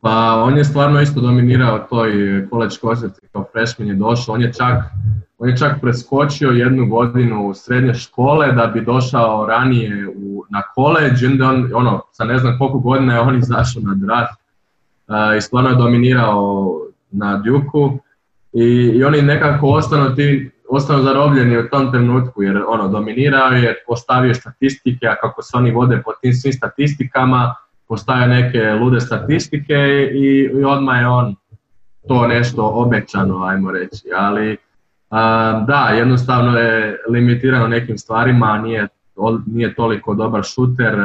[0.00, 2.10] Pa on je stvarno isto dominirao toj
[2.50, 4.78] college košarci kao freshman je došao, on je čak
[5.38, 10.62] on je čak preskočio jednu godinu u srednje škole da bi došao ranije u, na
[10.74, 14.40] college, onda on, ono, sa ne znam koliko godina je on izašao na draft
[15.08, 16.83] uh, i stvarno je dominirao
[17.14, 17.98] na Duku
[18.52, 23.76] i, i oni nekako ostanu ti ostanu zarobljeni u tom trenutku jer ono dominirao je,
[23.86, 27.54] postavio statistike, a kako se oni vode po tim svim statistikama,
[27.88, 29.74] postavio neke lude statistike
[30.12, 31.34] i, i odmah je on
[32.08, 34.56] to nešto obećano, ajmo reći, ali
[35.66, 38.88] da, jednostavno je limitirano nekim stvarima, nije,
[39.46, 41.04] nije toliko dobar šuter, e,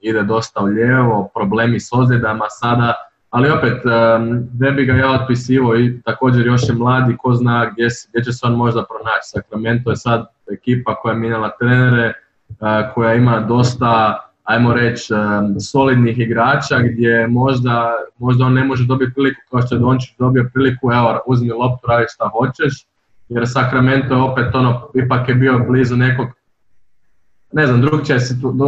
[0.00, 2.94] ide dosta u lijevo, problemi s ozljedama sada,
[3.32, 3.82] ali opet,
[4.58, 8.32] ne bi ga ja otpisivo i također još je mladi, ko zna gdje, gdje će
[8.32, 9.22] se on možda pronaći.
[9.22, 12.14] Sacramento je sad ekipa koja je minjala trenere, e,
[12.94, 15.12] koja ima dosta, ajmo reći,
[15.70, 20.50] solidnih igrača gdje možda, možda on ne može dobiti priliku kao što je Dončić dobio
[20.54, 22.86] priliku, evo uzmi loptu, radi šta hoćeš,
[23.28, 26.26] jer Sacramento je opet ono, ipak je bio blizu nekog
[27.52, 27.80] ne znam,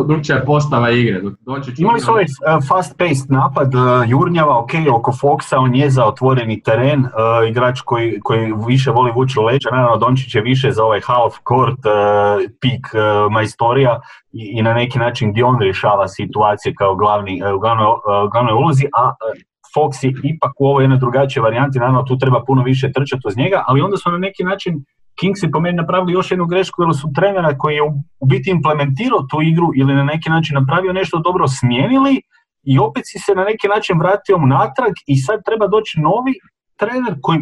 [0.06, 1.20] drugčija je postava igre.
[1.40, 6.06] Dončić Imali su ovaj uh, fast-paced napad, uh, Jurnjava, ok, oko Foxa, on je za
[6.06, 10.84] otvoreni teren, uh, igrač koji, koji više voli vući leđa, naravno Dončić je više za
[10.84, 11.78] ovaj half court,
[12.60, 12.86] pik
[13.30, 14.00] majstorija
[14.32, 17.86] i, i na neki način gdje on rješava situacije kao glavni, u glavnoj,
[18.32, 19.14] glavnoj ulozi, a
[19.74, 23.36] Fox je ipak u ovoj jednoj drugačijoj varijanti, naravno tu treba puno više trčati uz
[23.36, 24.84] njega, ali onda su na neki način
[25.20, 27.82] Kingsi po meni napravili još jednu grešku jer su trenera koji je
[28.20, 32.20] u biti implementirao tu igru ili na neki način napravio nešto dobro smijenili
[32.62, 36.32] i opet si se na neki način vratio natrag i sad treba doći novi
[36.78, 37.38] trener koji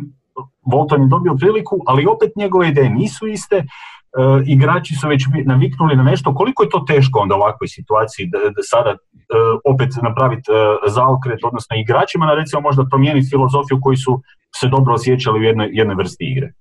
[0.73, 3.65] Volton je dobio priliku, ali opet njegove ideje nisu iste, e,
[4.47, 8.39] igrači su već naviknuli na nešto, koliko je to teško onda u ovakvoj situaciji da,
[8.39, 8.97] da sada e,
[9.65, 10.55] opet napraviti e,
[10.91, 14.23] zaokret, odnosno igračima na recimo možda promijeniti filozofiju koji su
[14.55, 16.53] se dobro osjećali u jednoj, jednoj vrsti igre.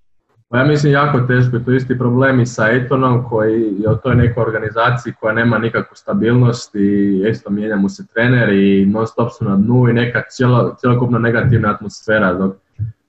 [0.51, 4.15] Pa ja mislim jako teško to isti problem i sa Etonom koji je u toj
[4.15, 9.29] nekoj organizaciji koja nema nikakvu stabilnost i isto mijenja mu se trener i non stop
[9.37, 12.55] su na dnu i neka cijelo, cjelokupno negativna atmosfera dok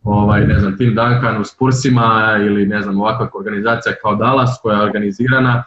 [0.03, 4.77] ovaj, ne znam, Tim Duncan u Spursima ili ne znam, ovakva organizacija kao Dallas koja
[4.77, 5.65] je organizirana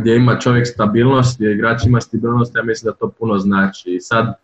[0.00, 3.90] gdje ima čovjek stabilnost, gdje igrač ima stabilnost, ja mislim da to puno znači.
[3.90, 4.34] I sad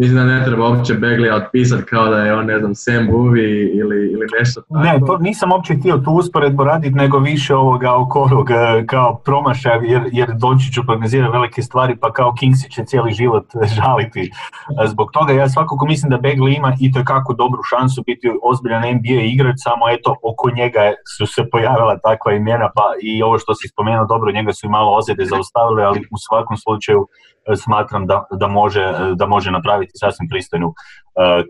[0.00, 3.80] mislim da ne treba uopće Beglija otpisati kao da je on, ne znam, Sam Bowie
[3.80, 4.80] ili, ili nešto tako.
[4.80, 9.80] Ne, to nisam uopće htio tu usporedbu raditi, nego više ovoga oko ovoga kao promašaja,
[9.82, 13.44] jer, jer Dončić organizira velike stvari, pa kao Kingsi će cijeli život
[13.76, 14.30] žaliti.
[14.86, 19.20] Zbog toga ja svakako mislim da Begli ima i kako dobru šansu biti ozbiljan NBA
[19.22, 20.80] igrač, samo eto, oko njega
[21.16, 24.70] su se pojavila takva imena, pa i ovo što si spomenuo, dobro, njega su i
[24.70, 27.06] malo ozljede zaustavili, ali u svakom slučaju
[27.52, 28.84] e, smatram da, da, može,
[29.14, 30.74] da može napraviti sasvim pristojnu uh,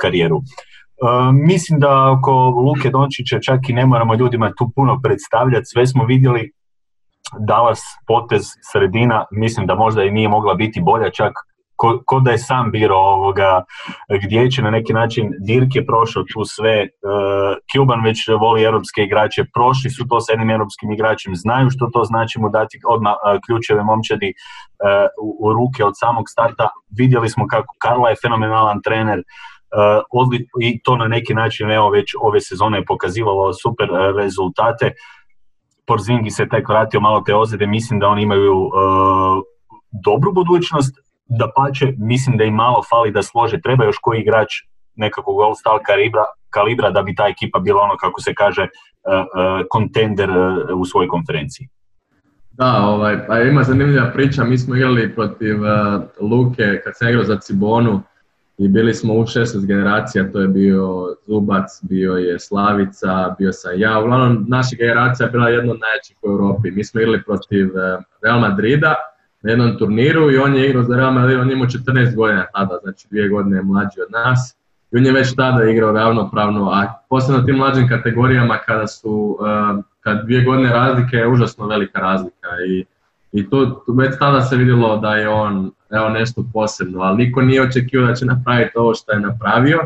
[0.01, 0.37] karijeru.
[0.37, 2.33] Uh, mislim da oko
[2.67, 6.53] Luke Dončića čak i ne moramo ljudima tu puno predstavljati, sve smo vidjeli
[7.39, 11.33] Dallas potez sredina, mislim da možda i nije mogla biti bolja, čak
[11.81, 13.65] ko, ko da je sam biro ovoga,
[14.25, 19.03] gdje će na neki način Dirk je prošao tu sve, uh, Cuban već voli europske
[19.03, 23.15] igrače, prošli su to s jednim europskim igračem, znaju što to znači mu dati odmah
[23.15, 28.21] uh, ključeve momčadi uh, u, u, ruke od samog starta, vidjeli smo kako Karla je
[28.23, 30.29] fenomenalan trener, uh,
[30.63, 34.93] i to na neki način evo već ove sezone je pokazivalo super rezultate,
[35.87, 38.71] Porzingi se tek vratio malo te ozljede, mislim da oni imaju uh,
[40.05, 44.49] dobru budućnost, da pače, mislim da im malo fali da slože, treba još koji igrač
[44.95, 48.69] nekakvog all-star kalibra, kalibra da bi ta ekipa bila ono, kako se kaže,
[49.71, 51.69] kontender uh, uh, uh, u svojoj konferenciji.
[52.51, 55.57] Da, ovaj, pa ima zanimljiva priča, mi smo igrali protiv
[56.21, 58.03] Luke kad se igrao za Cibonu
[58.59, 63.73] i bili smo u 16 generacija, to je bio Zubac, bio je Slavica, bio sam
[63.77, 66.71] ja, uglavnom naša generacija je bila jedna od najjačih u Europi.
[66.71, 67.69] Mi smo igrali protiv
[68.23, 68.95] Real Madrida,
[69.43, 72.47] na jednom turniru i on je igrao za Real Madrid, on je imao 14 godina
[72.55, 74.57] tada, znači dvije godine je mlađi od nas.
[74.93, 79.85] I on je već tada igrao ravnopravno, a posebno tim mlađim kategorijama kada su, uh,
[80.01, 82.85] kad dvije godine razlike je užasno velika razlika i,
[83.33, 87.63] i tu, već tada se vidjelo da je on evo nešto posebno, ali niko nije
[87.63, 89.81] očekivao da će napraviti ovo što je napravio.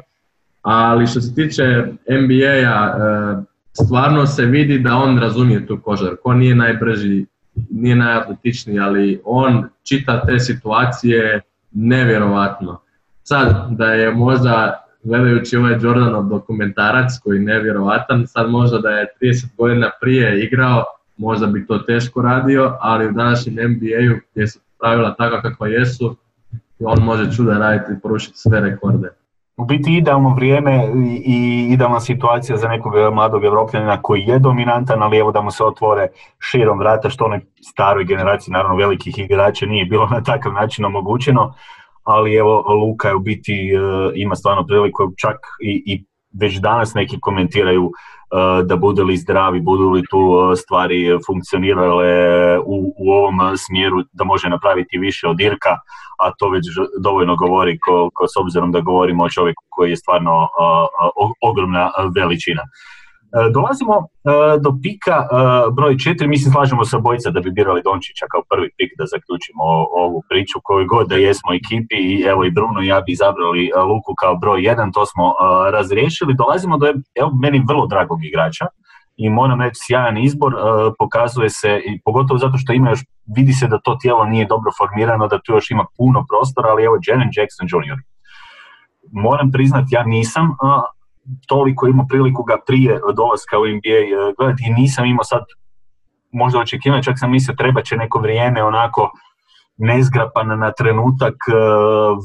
[0.62, 1.62] Ali što se tiče
[2.08, 3.44] NBA-a, uh,
[3.84, 6.30] stvarno se vidi da on razumije tu kožarku.
[6.30, 7.26] On nije najbrži
[7.70, 11.40] nije najatletičniji, ali on čita te situacije
[11.72, 12.80] nevjerovatno.
[13.22, 19.06] Sad, da je možda, gledajući ovaj Jordanov dokumentarac koji je nevjerovatan, sad možda da je
[19.22, 20.84] 30 godina prije igrao,
[21.16, 26.16] možda bi to teško radio, ali u današnjem NBA-u gdje su pravila takva kakva jesu,
[26.80, 29.08] on može čuda raditi i porušiti sve rekorde
[29.56, 30.92] u biti idealno vrijeme
[31.24, 35.64] i idealna situacija za nekog mladog evropljanina koji je dominantan, ali evo da mu se
[35.64, 40.84] otvore širom vrata, što onoj staroj generaciji, naravno velikih igrača, nije bilo na takav način
[40.84, 41.54] omogućeno,
[42.02, 43.78] ali evo Luka je u biti e,
[44.14, 46.04] ima stvarno priliku čak i, i
[46.40, 47.90] već danas neki komentiraju
[48.64, 50.18] da budu li zdravi, budu li tu
[50.52, 52.08] e, stvari funkcionirale
[52.58, 55.76] u, u ovom smjeru da može napraviti više od Irka,
[56.18, 56.64] a to već
[57.00, 61.90] dovoljno govori ko, ko s obzirom da govorimo o čovjeku koji je stvarno uh, ogromna
[62.16, 62.62] veličina.
[63.34, 64.06] Uh, dolazimo uh,
[64.64, 65.16] do pika
[65.76, 69.62] broj četiri, mislim slažemo se bojica da bi birali Dončića kao prvi pik da zaključimo
[70.04, 73.70] ovu priču koju god da jesmo ekipi i evo i Bruno i ja bi izabrali
[73.90, 75.24] Luku kao broj jedan, to smo
[75.72, 76.38] razriješili.
[76.42, 76.86] Dolazimo do
[77.20, 78.66] evo, meni vrlo dragog igrača,
[79.16, 80.58] i moram reći sjajan izbor, e,
[80.98, 83.00] pokazuje se, i pogotovo zato što ima još,
[83.36, 86.84] vidi se da to tijelo nije dobro formirano, da tu još ima puno prostora, ali
[86.84, 87.98] evo Jalen Jackson Jr.
[89.12, 90.56] Moram priznati, ja nisam
[91.46, 95.42] toliko imao priliku ga prije dolaska u NBA e, gledati i nisam imao sad
[96.32, 99.10] možda očekivanja, čak sam mislio treba će neko vrijeme onako
[99.76, 101.54] nezgrapan na trenutak, e,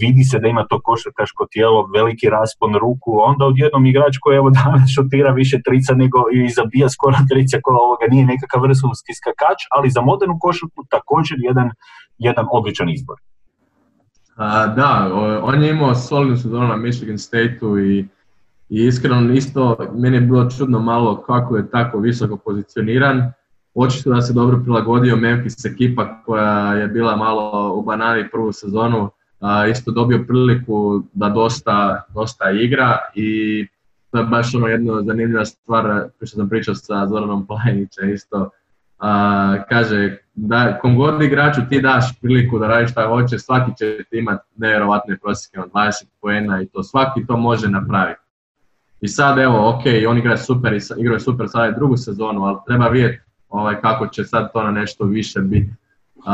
[0.02, 4.50] vidi se da ima to košarkaško tijelo, veliki raspon ruku, onda odjednom igrač koji evo
[4.50, 9.60] danas šutira više trica nego i zabija skoro trica koja ovoga nije nekakav vrhunski skakač,
[9.76, 11.70] ali za modernu košarku također jedan,
[12.18, 13.18] jedan odličan izbor.
[14.36, 15.12] A, da,
[15.44, 18.08] on je imao solidnu sezonu na Michigan State-u i,
[18.70, 23.32] i iskreno isto meni je bilo čudno malo kako je tako visoko pozicioniran
[23.74, 29.10] očito da se dobro prilagodio Memphis ekipa koja je bila malo u banani prvu sezonu,
[29.40, 33.68] a, isto dobio priliku da dosta, dosta igra i
[34.12, 38.50] to je baš ono jedna zanimljiva stvar što sam pričao sa Zoranom Plajnićem isto.
[39.00, 44.04] A, kaže, da, kom god igraču ti daš priliku da radiš šta hoće, svaki će
[44.10, 48.29] ti imati nevjerovatne prosjeke od 20 poena i to svaki to može napraviti.
[49.02, 52.58] I sad evo, ok, on igra super, igra je super sad je drugu sezonu, ali
[52.68, 55.72] treba vidjeti ovaj, kako će sad to na nešto više biti.
[56.16, 56.26] Uh,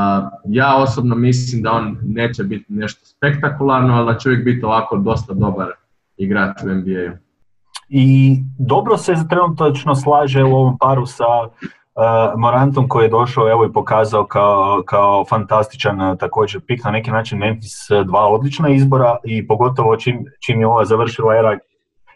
[0.46, 4.98] ja osobno mislim da on neće biti nešto spektakularno, ali da će uvijek biti ovako
[4.98, 5.68] dosta dobar
[6.18, 7.18] igrač u NBA-u.
[7.90, 11.24] I dobro se trenutno slaže u ovom paru sa
[12.38, 17.38] Morantom koji je došao evo i pokazao kao, kao fantastičan također pik na neki način
[17.38, 21.58] Memphis dva odlična izbora i pogotovo čim, čim je ova završila era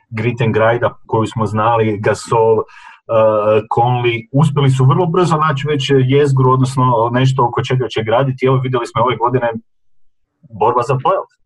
[0.10, 2.66] grit and grida koju smo znali, Gasol, uh,
[3.76, 8.46] Conley, uspjeli su vrlo brzo naći već jezgru, odnosno nešto oko čega će graditi.
[8.46, 9.48] Evo vidjeli smo ove godine
[10.60, 11.40] borba za playoff.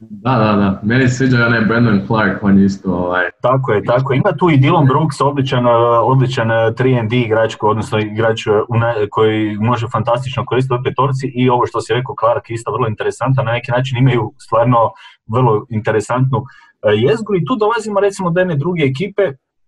[0.00, 0.80] Da, da, da.
[0.82, 3.24] Meni se sviđa onaj Brandon Clark, on isto ovaj...
[3.42, 5.66] Tako je, tako Ima tu i Dylan Brooks, odličan,
[6.02, 8.50] odličan 3D eh, igrač, odnosno igrač eh,
[9.10, 13.44] koji može fantastično koristiti u petorci i ovo što si rekao Clark isto vrlo interesantan,
[13.44, 14.78] na neki način imaju stvarno
[15.26, 16.42] vrlo interesantnu
[16.92, 19.22] jezgru i tu dolazimo recimo do jedne druge ekipe,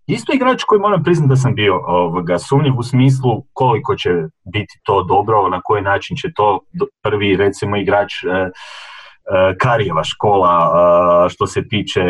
[0.07, 4.11] isto igrač koji moram priznati da sam bio ovoga, sumnjiv u smislu koliko će
[4.55, 6.61] biti to dobro, na koji način će to
[7.03, 8.13] prvi recimo igrač
[9.27, 10.55] E, Karijeva škola
[11.27, 12.03] e, što se tiče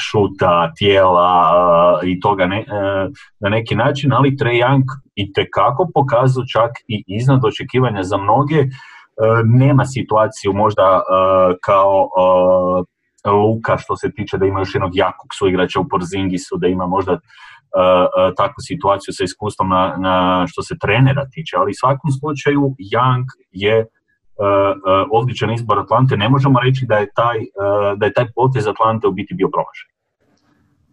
[0.00, 1.52] šuta, tijela
[2.02, 2.64] e, i toga ne,
[3.40, 4.82] na neki način, ali Trae Young
[5.14, 8.64] i tekako pokazao čak i iznad očekivanja za mnoge.
[9.44, 11.02] Nema situaciju možda
[11.62, 12.08] kao
[13.32, 17.18] Luka što se tiče da ima još jednog jakog suigrača u Porzingisu, da ima možda
[18.36, 22.60] takvu situaciju sa iskustvom na, na što se trenera tiče, ali u svakom slučaju
[22.92, 23.86] Young je
[24.38, 24.44] E,
[25.10, 27.38] odličan izbor Atlante, ne možemo reći da je taj,
[27.96, 29.88] da je taj potez Atlante u biti bio promašaj.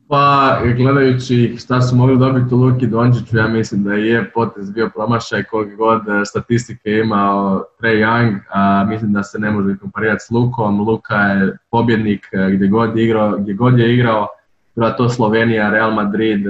[0.07, 4.89] Pa, gledajući šta su mogli dobiti u Luki Dončiću, ja mislim da je potez bio
[4.95, 10.31] promašaj koliko god statistike imao Trey Young, a mislim da se ne može komparirati s
[10.31, 10.81] Lukom.
[10.81, 14.27] Luka je pobjednik gdje god je igrao, gdje god je igrao,
[14.75, 16.45] bila to Slovenija, Real Madrid,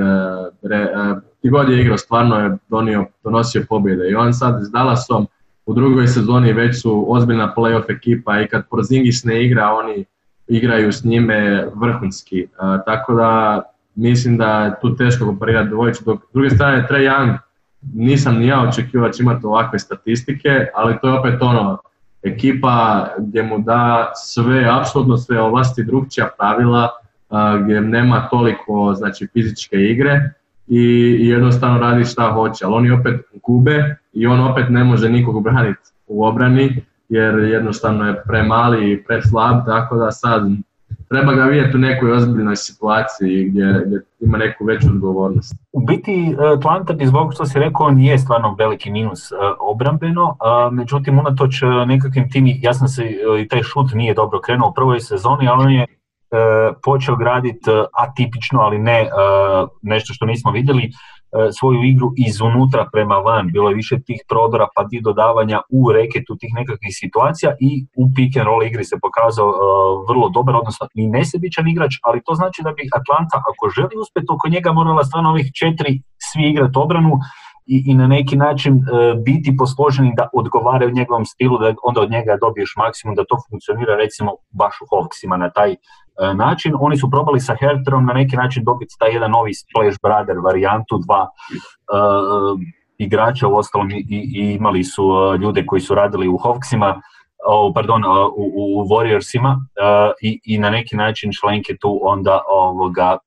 [1.40, 4.10] gdje god je igrao, stvarno je donio, donosio pobjede.
[4.10, 5.28] I on sad s Dallasom,
[5.66, 10.06] u drugoj sezoni već su ozbiljna playoff ekipa i kad Porzingis ne igra, oni
[10.48, 12.48] igraju s njime vrhunski.
[12.86, 13.62] tako da
[13.96, 16.04] mislim da je tu teško komparirati dvojicu.
[16.06, 17.38] Dok s druge strane Trae Young
[17.94, 21.78] nisam ni ja očekivao da će imati ovakve statistike, ali to je opet ono,
[22.24, 26.90] ekipa gdje mu da sve, apsolutno sve ovlasti drugčija pravila,
[27.64, 30.30] gdje nema toliko znači, fizičke igre
[30.68, 35.44] i jednostavno radi šta hoće, ali oni opet gube i on opet ne može nikog
[35.44, 40.44] braniti u obrani jer jednostavno je premali i preslab, tako da sad
[41.10, 45.56] treba ga vidjeti u nekoj ozbiljnoj situaciji gdje, gdje ima neku veću odgovornost.
[45.72, 50.38] U biti Atlanta bi zbog što si rekao on je stvarno veliki minus e, obrambeno,
[50.72, 53.04] međutim unatoč e, nekakvim tim, jasno se
[53.44, 55.86] i taj šut nije dobro krenuo u prvoj sezoni, ali on je
[56.32, 59.08] E, počeo graditi e, atipično, ali ne e,
[59.82, 60.92] nešto što nismo vidjeli,
[61.60, 63.52] svoju igru izunutra prema van.
[63.52, 68.04] Bilo je više tih prodora pa di dodavanja u reketu tih nekakvih situacija i u
[68.16, 69.50] pick and roll igri se pokazao
[70.10, 74.28] vrlo dobar, odnosno i nesebičan igrač, ali to znači da bi Atlanta, ako želi uspjeti
[74.36, 77.14] oko njega, morala stvarno ovih četiri svi igrati obranu
[77.66, 78.74] i, i na neki način
[79.26, 83.96] biti posloženi da odgovaraju njegovom stilu, da onda od njega dobiješ maksimum, da to funkcionira
[83.96, 86.05] recimo baš u Hawksima na taj E,
[86.36, 86.74] način.
[86.80, 90.98] Oni su probali sa Herterom na neki način dobiti taj jedan novi Splash Brother varijantu,
[91.06, 92.60] dva uh,
[92.98, 95.04] igrača u ostalom i, i imali su
[95.42, 99.56] ljude koji su radili u Hawksima, uh, pardon, u, u Warriorsima
[100.22, 103.18] i, i na neki način Šlenk tu onda ovoga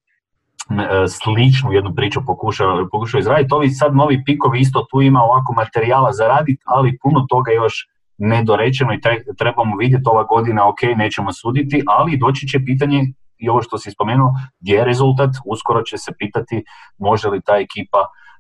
[1.08, 3.54] sličnu jednu priču pokušao, pokušao izraditi.
[3.54, 7.88] Ovi sad novi pikovi isto tu ima ovako materijala za raditi, ali puno toga još
[8.18, 9.00] nedorečeno i
[9.38, 13.04] trebamo vidjeti ova godina, ok, nećemo suditi, ali doći će pitanje
[13.38, 16.64] i ovo što si spomenuo, gdje je rezultat, uskoro će se pitati
[16.98, 17.98] može li ta ekipa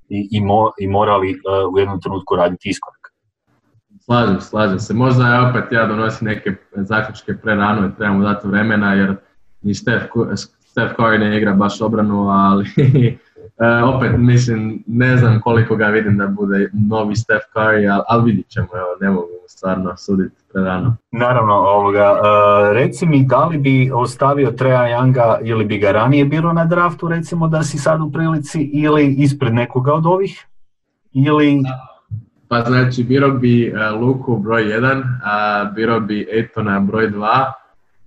[0.08, 0.42] i, i,
[0.78, 2.98] i mora li uh, u jednom trenutku raditi iskorak.
[4.00, 4.94] Slažem, slažem se.
[4.94, 9.16] Možda ja opet ja donosim neke zaključke pre rano i trebamo dati vremena jer
[9.62, 10.04] ni Steph,
[10.58, 12.66] Steph Curry ne igra baš obranu, ali
[13.60, 18.24] E, opet mislim, ne znam koliko ga vidim da bude novi Steph Curry, ali, ali
[18.24, 20.96] vidit ćemo, evo, ne mogu stvarno suditi prerano.
[21.10, 26.24] Naravno, ovoga, uh, reci mi da li bi ostavio Treja Younga ili bi ga ranije
[26.24, 30.46] bilo na draftu, recimo da si sad u prilici, ili ispred nekoga od ovih?
[31.12, 31.62] Ili...
[32.48, 37.52] Pa znači, biro bi uh, Luku broj 1, a biro bi Etona broj 2,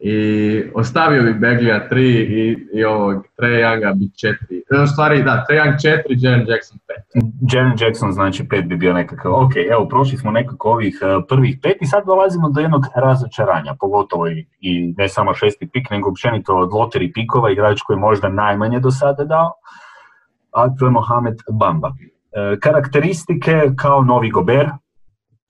[0.04, 4.84] i ostavio bi Beglija 3 i, i ovog Trae Younga bi 4.
[4.84, 6.80] U stvari da, Trae Young 4, Jaren Jackson
[7.16, 7.54] 5.
[7.54, 11.60] Jaren Jackson znači 5 bi bio nekakav, ok, evo prošli smo nekako ovih uh, prvih
[11.60, 16.10] 5 i sad dolazimo do jednog razočaranja, pogotovo i, i ne samo šesti pik, nego
[16.10, 19.52] općenito od loteri pikova, igrač koji je možda najmanje do sada dao,
[20.52, 21.88] a to je Mohamed Bamba.
[21.88, 24.70] Uh, karakteristike kao novi Gober,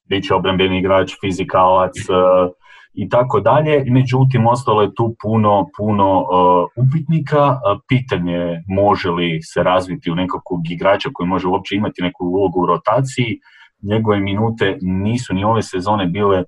[0.10, 2.52] bit će obrambeni igrač, fizikalac, uh,
[2.94, 3.86] i tako dalje.
[3.88, 7.60] Međutim, ostalo je tu puno, puno uh, upitnika.
[7.88, 12.66] Pitanje može li se razviti u nekakvog igrača koji može uopće imati neku ulogu u
[12.66, 13.40] rotaciji.
[13.82, 16.44] Njegove minute nisu ni ove sezone bile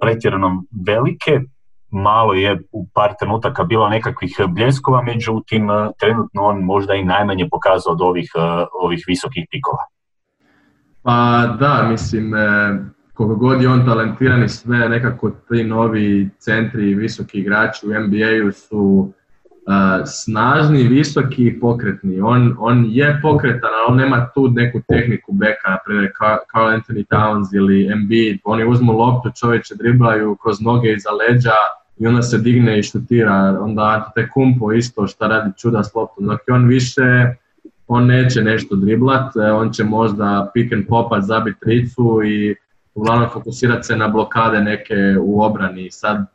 [0.00, 1.40] pretjerano velike.
[1.90, 5.68] Malo je u par trenutaka bilo nekakvih bljeskova, međutim,
[6.00, 8.30] trenutno on možda i najmanje pokazao od ovih,
[8.82, 9.84] ovih visokih pikova.
[11.02, 12.38] Pa da, mislim, e,
[13.16, 17.88] koliko god je on talentiran i sve, nekako ti novi centri i visoki igrači u
[17.88, 19.12] NBA-u su uh,
[20.06, 22.20] snažni, visoki i pokretni.
[22.20, 26.10] On, on je pokretan, ali on nema tu neku tehniku beka, naprimjer
[26.52, 28.38] Carl Anthony Towns ili Embiid.
[28.44, 31.56] Oni uzmu loptu, čovječe driblaju kroz noge iza leđa
[31.98, 33.58] i onda se digne i šutira.
[33.60, 36.26] Onda te kumpo isto šta radi čuda s loptom.
[36.26, 37.34] Dok on više
[37.88, 42.54] on neće nešto driblat, e, on će možda pick and popat, zabiti tricu i
[42.96, 45.90] uglavnom fokusirati se na blokade neke u obrani.
[45.90, 46.26] Sad,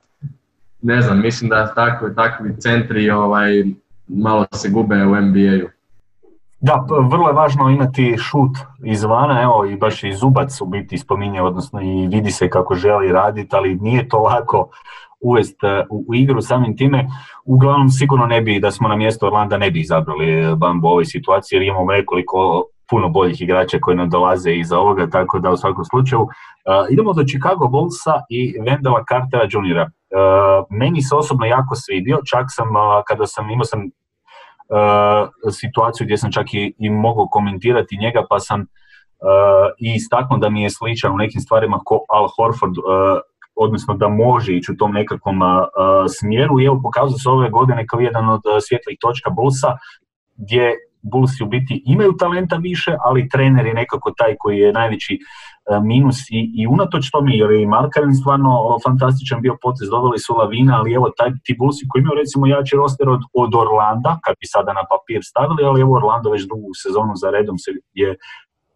[0.82, 3.64] ne znam, mislim da takvi, takvi centri ovaj,
[4.08, 5.70] malo se gube u NBA-u.
[6.60, 11.42] Da, vrlo je važno imati šut izvana, evo i baš i Zubac u biti spominje,
[11.42, 14.70] odnosno i vidi se kako želi raditi, ali nije to lako
[15.22, 17.08] uvesti e, u, igru samim time.
[17.46, 21.06] Uglavnom sigurno ne bi, da smo na mjesto Orlanda ne bi izabrali Bambu u ovoj
[21.06, 25.58] situaciji jer imamo nekoliko puno boljih igrača koji nam dolaze iza ovoga, tako da u
[25.58, 26.22] svakom slučaju.
[26.22, 26.30] Uh,
[26.90, 29.80] idemo do Chicago Bullsa i Vendela Cartera Jr.
[29.82, 29.88] Uh,
[30.70, 32.68] meni se osobno jako svidio, čak sam,
[33.08, 33.82] kada sam, imao sam
[35.52, 38.66] situaciju gdje sam čak i, i mogao komentirati njega, pa sam
[39.78, 42.76] i istaknuo da mi je sličan u nekim stvarima ko Al Horford
[43.56, 45.40] odnosno da može ići u tom nekakvom
[46.20, 49.78] smjeru i evo pokazao se ove godine kao jedan od svjetlih točka Bullsa
[50.38, 55.20] gdje Bullsi u biti imaju talenta više, ali trener je nekako taj koji je najveći
[55.84, 60.34] minus i, i unatoč tome, jer je i Markaren stvarno fantastičan bio potez, doveli su
[60.34, 64.36] Lavina, ali evo taj, ti Bullsi koji imaju recimo jači roster od, od Orlanda, kad
[64.40, 68.16] bi sada na papir stavili, ali evo Orlando već drugu sezonu za redom se je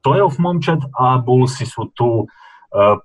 [0.05, 2.27] playoff momčad, a Bullsi su tu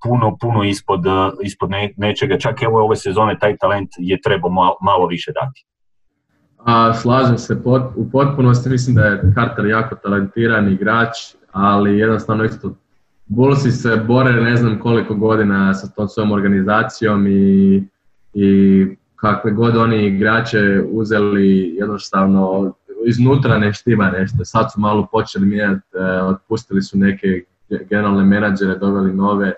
[0.03, 1.05] puno, puno ispod,
[1.43, 2.39] ispod nečega.
[2.39, 4.51] Čak evo ove sezone taj talent je trebao
[4.81, 5.65] malo, više dati.
[6.65, 7.57] A, slažem se
[7.97, 11.09] u potpunosti, mislim da je Carter jako talentiran igrač,
[11.53, 12.75] ali jednostavno isto
[13.27, 17.85] Bullsi se bore ne znam koliko godina sa tom svojom organizacijom i,
[18.35, 18.87] i
[19.17, 22.75] kakve god oni igrače uzeli jednostavno
[23.07, 24.45] iznutra ne štima nešto.
[24.45, 27.45] Sad su malo počeli mijenjati, e, otpustili su neke
[27.91, 29.53] generalne menadžere, doveli nove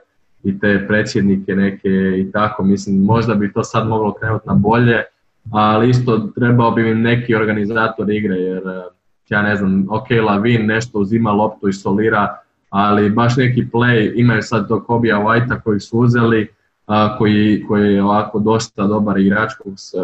[0.44, 1.88] i te predsjednike neke
[2.18, 2.64] i tako.
[2.64, 5.02] Mislim, možda bi to sad moglo krenuti na bolje,
[5.50, 8.82] ali isto trebao bi im neki organizator igre, jer e,
[9.28, 12.36] ja ne znam, ok, Lavin nešto uzima loptu i solira,
[12.70, 16.48] ali baš neki play, imaju sad to Kobija Whitea koji su uzeli,
[16.86, 19.50] a, koji, koji je ovako dosta dobar igrač,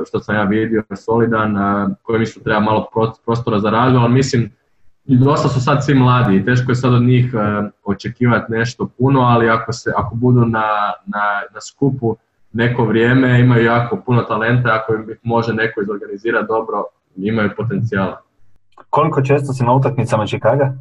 [0.08, 2.88] što sam ja vidio, solidan, a, koji mislim treba malo
[3.24, 4.50] prostora za razvoj, ali mislim
[5.08, 9.20] dosta su sad svi mladi i teško je sad od njih uh, očekivati nešto puno,
[9.20, 11.22] ali ako, se, ako budu na, na,
[11.54, 12.16] na skupu
[12.52, 16.84] neko vrijeme, imaju jako puno talenta, ako im može neko izorganizirati dobro,
[17.16, 18.20] imaju potencijala.
[18.90, 20.74] Koliko često si na utakmicama Čikaga?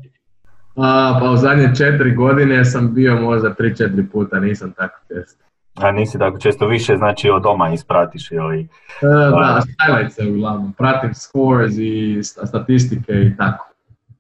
[0.76, 5.44] A, pa u zadnje četiri godine sam bio možda tri, četiri puta, nisam tako često.
[5.76, 8.68] A nisi tako često više, znači od doma ispratiš ili...
[9.02, 13.68] Uh, da, highlights uglavnom, pratim scores i statistike i tako.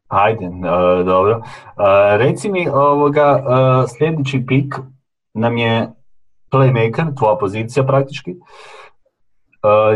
[0.07, 1.37] Ajde, uh, dobro.
[1.37, 1.43] Uh,
[2.17, 4.75] reci mi, ovoga, uh, sljedeći pik
[5.33, 5.87] nam je
[6.51, 8.35] playmaker, tvoja pozicija praktički.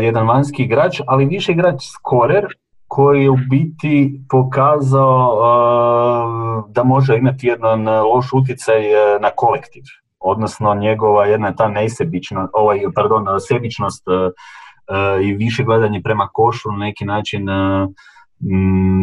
[0.02, 2.46] Jedan vanjski igrač, ali više igrač skorer
[2.88, 5.40] koji je u biti pokazao
[6.68, 8.82] da može imati jedan loš utjecaj
[9.20, 9.82] na kolektiv.
[10.20, 14.04] Odnosno njegova jedna ta nesebičnost, ovaj, pardon, sebičnost
[15.22, 17.46] i više gledanje prema košu na neki način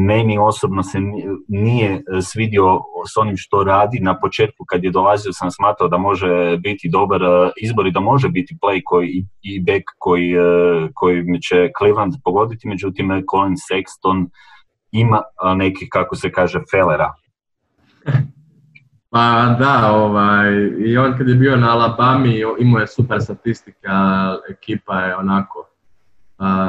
[0.07, 0.99] meni osobno se
[1.47, 2.79] nije svidio
[3.13, 3.99] s onim što radi.
[4.01, 7.99] Na početku kad je dolazio sam smatrao da može biti dobar e, izbor i da
[7.99, 14.27] može biti play koji, i back koji, e, koji će Cleveland pogoditi, međutim Colin Sexton
[14.91, 15.21] ima
[15.55, 17.13] neki, kako se kaže, felera.
[19.11, 20.53] Pa da, ovaj,
[20.85, 23.91] i on kad je bio na Alabami imao je super statistika,
[24.51, 25.68] ekipa je onako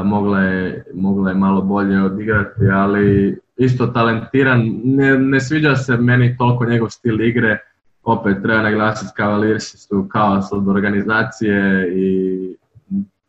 [0.04, 6.36] mogla je, mogla je malo bolje odigrati, ali isto talentiran, ne, ne sviđa se meni
[6.36, 7.58] toliko njegov stil igre,
[8.02, 12.56] opet treba naglasiti Cavaliersi su kaos od organizacije i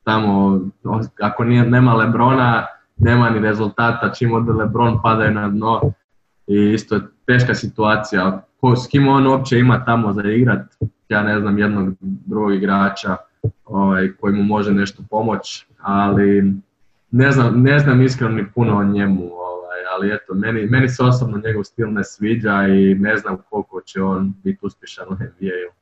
[0.03, 0.61] tamo
[1.19, 2.65] ako nije, nema Lebrona
[3.01, 5.81] nema ni rezultata, čim ode Lebron padaju na dno.
[6.47, 8.43] I isto je teška situacija.
[8.59, 10.65] Ko, s kim on uopće ima tamo za igrat,
[11.09, 13.17] ja ne znam jednog drugog igrača
[13.71, 16.53] ovaj, koji mu može nešto pomoći, ali
[17.11, 21.03] ne znam, ne znam iskreno ni puno o njemu, ovaj, ali eto, meni, meni se
[21.03, 25.81] osobno njegov stil ne sviđa i ne znam koliko će on biti uspješan u NBA-u.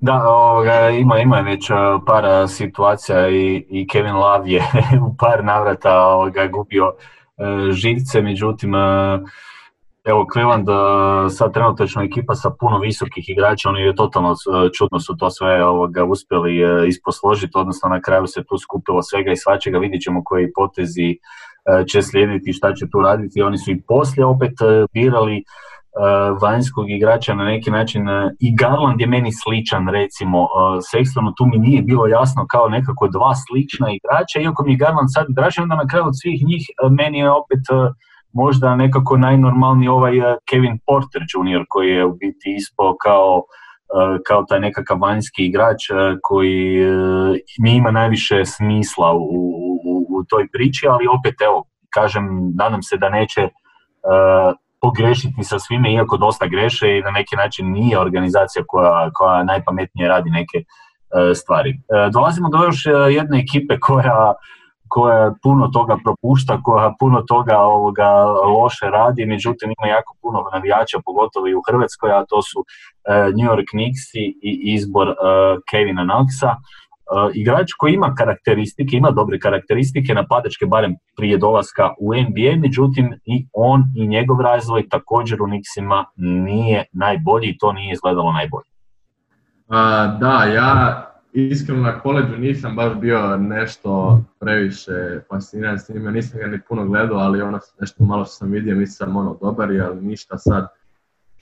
[0.00, 1.74] Da, ovoga, ima, ima već e,
[2.06, 4.62] par e, situacija i, i Kevin Love je
[5.10, 6.92] u par navrata ovoga, gubio
[7.38, 8.72] e, živce, međutim
[10.04, 10.66] evo Cleveland
[11.30, 14.34] sad trenutačno ekipa sa puno visokih igrača, oni je totalno
[14.78, 19.36] čudno su to sve ovoga uspjeli isposložiti, odnosno na kraju se tu skupilo svega i
[19.36, 21.16] svačega, vidjet ćemo koji potezi
[21.90, 24.52] će slijediti, šta će tu raditi, oni su i poslije opet
[24.92, 25.44] birali
[26.42, 28.02] vanjskog igrača na neki način
[28.40, 30.38] i Garland je meni sličan recimo
[30.92, 35.08] Sextonu, tu mi nije bilo jasno kao nekako dva slična igrača, iako mi je Garland
[35.14, 37.64] sad draži, onda na kraju od svih njih meni je opet
[38.34, 40.12] možda nekako najnormalniji ovaj
[40.50, 41.64] Kevin Porter Jr.
[41.68, 43.42] koji je u biti ispao kao
[44.26, 45.82] kao taj nekakav vanjski igrač
[46.22, 46.86] koji
[47.58, 49.18] mi ima najviše smisla u,
[49.84, 51.64] u, u toj priči, ali opet evo,
[51.94, 53.48] kažem, nadam se da neće
[54.80, 60.08] pogrešiti sa svime, iako dosta greše i na neki način nije organizacija koja, koja najpametnije
[60.08, 60.64] radi neke
[61.34, 61.70] stvari.
[61.70, 64.34] E, dolazimo do još jedne ekipe koja
[64.94, 68.10] koja puno toga propušta, koja puno toga ovoga
[68.56, 72.58] loše radi, međutim ima jako puno navijača, pogotovo i u Hrvatskoj, a to su
[73.36, 75.08] New York Knicks i izbor
[75.70, 76.50] Kevina Knoxa.
[77.04, 83.12] Uh, igrač koji ima karakteristike, ima dobre karakteristike, napadačke barem prije dolaska u NBA, međutim
[83.24, 88.68] i on i njegov razvoj također u Nixima nije najbolji i to nije izgledalo najbolje.
[89.68, 96.40] Uh, da, ja iskreno na koleđu nisam baš bio nešto previše fasciniran s njima, nisam
[96.40, 99.80] ga ni puno gledao, ali ono nešto malo što sam vidio, mislim ono dobar je,
[99.80, 100.68] ali ništa sad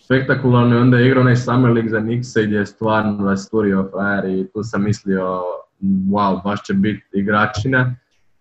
[0.05, 4.49] spektakularno onda je igrao onaj Summer League za Nixa gdje je stvarno rasturio fire i
[4.53, 5.43] tu sam mislio
[5.83, 7.97] wow, baš će biti igračina.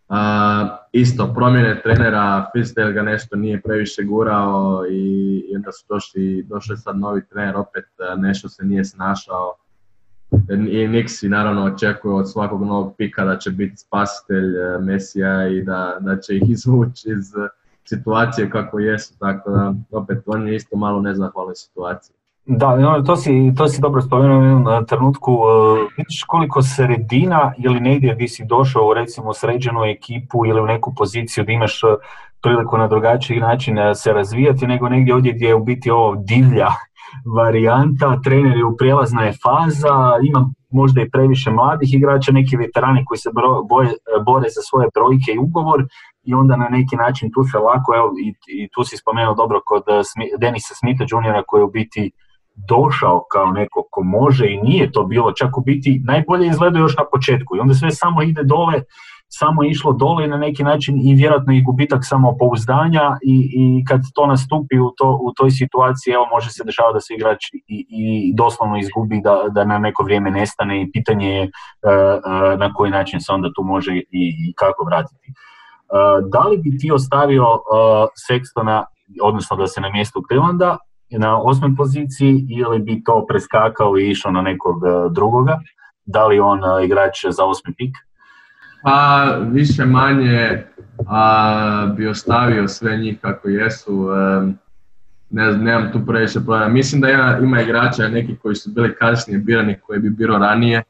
[0.09, 0.17] Uh,
[0.91, 6.73] isto, promjene trenera, Fistel ga nešto nije previše gurao i, i onda su došli, došao
[6.73, 7.85] je sad novi trener, opet
[8.17, 9.55] nešto se nije snašao.
[10.71, 15.97] I Nixi naravno očekuje od svakog novog pika da će biti spasitelj Mesija i da,
[15.99, 17.33] da će ih izvući iz
[17.83, 22.15] situacije kako jesu, tako da opet on je isto malo nezahvalna situacija.
[22.45, 25.33] Da, to si, to si dobro spomenuo u jednom trenutku.
[25.33, 25.41] Uh,
[25.97, 31.43] vidiš koliko sredina ili negdje gdje si došao recimo sređenu ekipu ili u neku poziciju
[31.43, 31.81] da imaš
[32.41, 36.67] priliku na drugačiji način se razvijati nego negdje ovdje gdje je u biti ovo divlja
[37.35, 43.05] varijanta, trener je u prijelazna je faza, ima možda i previše mladih igrača, neki veterani
[43.05, 43.29] koji se
[43.69, 43.89] boje,
[44.25, 45.85] bore za svoje brojke i ugovor
[46.23, 49.61] i onda na neki način tu se lako, evo i, i tu si spomenuo dobro
[49.65, 49.83] kod
[50.39, 51.43] Denisa Smitha Jr.
[51.47, 52.11] koji je u biti
[52.69, 56.97] došao kao neko ko može i nije to bilo, čak u biti najbolje izgleda još
[56.97, 58.81] na početku i onda sve samo ide dole,
[59.33, 64.27] samo išlo dole na neki način i vjerojatno i gubitak samopouzdanja i, i kad to
[64.27, 68.33] nastupi u, to, u toj situaciji, evo može se dešavati da se igrač i, i
[68.35, 72.91] doslovno izgubi, da, da na neko vrijeme nestane i pitanje je uh, uh, na koji
[72.91, 75.27] način se onda tu može i, i kako vratiti.
[75.31, 77.45] Uh, da li bi ti ostavio
[78.27, 78.83] Sextona,
[79.21, 80.77] odnosno da se na mjestu Clevelanda
[81.11, 84.75] na osmoj poziciji ili bi to preskakao i išao na nekog
[85.11, 85.59] drugoga?
[86.05, 87.95] Da li on igrač za osmi pik?
[88.83, 90.63] Pa više manje
[91.07, 94.07] a, bi ostavio sve njih kako jesu.
[95.29, 96.67] ne znam, nemam tu previše problema.
[96.67, 100.83] Mislim da ima, ima igrača neki koji su bili kasnije birani koji bi bilo ranije.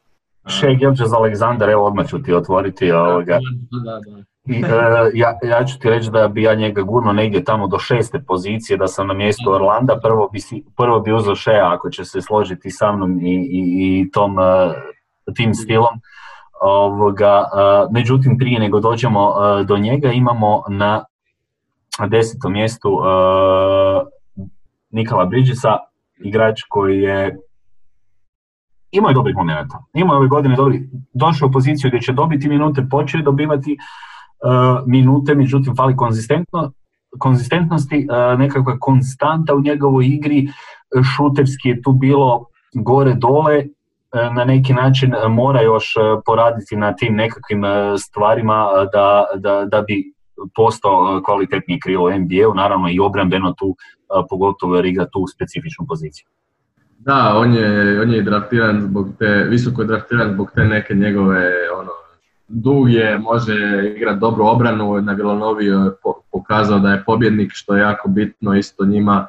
[0.48, 3.40] Shea Gilgis Aleksandar, evo odmah ću ti otvoriti ovoga.
[3.86, 7.44] Da, da, I, e, ja, ja ću ti reći da bi ja njega gurno negdje
[7.44, 11.36] tamo do šeste pozicije, da sam na mjestu Orlanda, prvo bi, si, prvo bi uzeo
[11.36, 13.62] Shea ako će se složiti sa mnom i, i,
[14.02, 16.00] i tom, uh, tim stilom.
[16.62, 17.44] Ovoga,
[17.92, 19.34] međutim, prije nego dođemo
[19.66, 21.04] do njega, imamo na
[22.08, 23.00] desetom mjestu
[24.90, 25.78] Nikola Bridgesa,
[26.24, 27.38] igrač koji je
[28.92, 29.84] imao je dobrih momenta.
[29.94, 33.78] Imao je ove godine dobri, došao u poziciju gdje će dobiti minute, počeo dobivati
[34.86, 36.72] minute, međutim fali konzistentno,
[37.20, 38.08] konzistentnosti,
[38.38, 40.48] nekakva konstanta u njegovoj igri,
[41.16, 43.81] šuterski je tu bilo gore dole, E,
[44.14, 47.64] na neki način e, mora još e, poraditi na tim nekakvim
[47.98, 50.14] stvarima da, da, da bi
[50.56, 53.76] postao kvalitetniji krilo u NBA-u, naravno i obrambeno tu,
[54.30, 56.28] pogotovo jer tu specifičnu poziciju.
[57.00, 61.52] Da, on je, on je draftiran zbog te, visoko je draftiran zbog te neke njegove,
[61.80, 61.92] ono,
[62.48, 63.54] dug je, može
[63.96, 65.78] igrati dobru obranu, na Vilanovi je
[66.32, 69.28] pokazao da je pobjednik, što je jako bitno isto njima,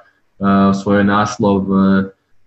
[0.82, 1.64] svoj naslov,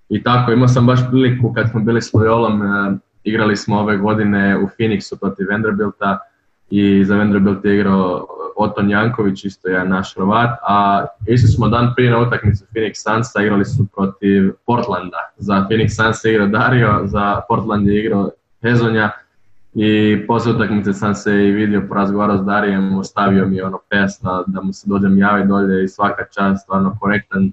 [0.10, 3.98] i tako, imao sam baš priliku kad smo bili s Loyolom e, igrali smo ove
[3.98, 6.20] godine u Phoenixu protiv Vanderbilta
[6.70, 11.94] i za Vanderbilt je igrao Oton Janković, isto je naš Hrvat, a isto smo dan
[11.96, 15.18] prije na utakmicu Phoenix Sunsa igrali su protiv Portlanda.
[15.38, 18.30] Za Phoenix Suns je igrao Dario, za Portland je igrao
[18.62, 19.12] Hezonja
[19.74, 24.62] i poslije utakmice sam se i vidio, porazgovarao s Darijem, ostavio mi ono pesna da
[24.62, 27.52] mu se dođem javi dolje i svaka čast, stvarno korektan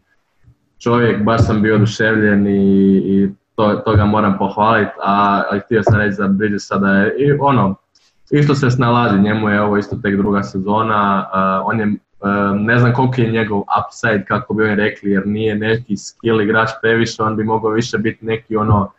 [0.82, 5.82] čovjek, baš sam bio oduševljen i, i to, to ga moram pohvaliti, a, a htio
[5.82, 7.74] sam reći za Bridgesa da je i ono,
[8.30, 11.26] isto se snalazi, njemu je ovo isto tek druga sezona,
[11.64, 11.94] on je,
[12.54, 16.70] ne znam koliko je njegov upside, kako bi oni rekli, jer nije neki skill igrač
[16.82, 18.92] previše, on bi mogao više biti neki ono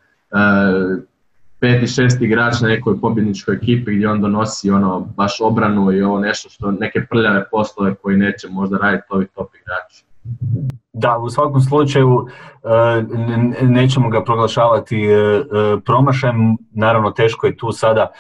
[1.59, 6.19] peti, šesti igrač na nekoj pobjedničkoj ekipi gdje on donosi ono baš obranu i ovo
[6.19, 10.12] nešto što neke prljave poslove koji neće možda raditi ovi top igrači.
[10.93, 12.27] Da, u svakom slučaju
[12.63, 13.03] e,
[13.61, 15.43] nećemo ga proglašavati e, e,
[15.85, 18.11] promašajem, naravno teško je tu sada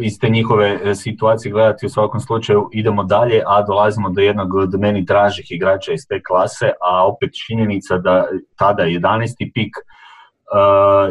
[0.00, 4.74] iz te njihove situacije gledati u svakom slučaju idemo dalje, a dolazimo do jednog od
[4.80, 8.24] meni tražih igrača iz te klase, a opet činjenica da
[8.56, 9.52] tada 11.
[9.54, 9.76] pik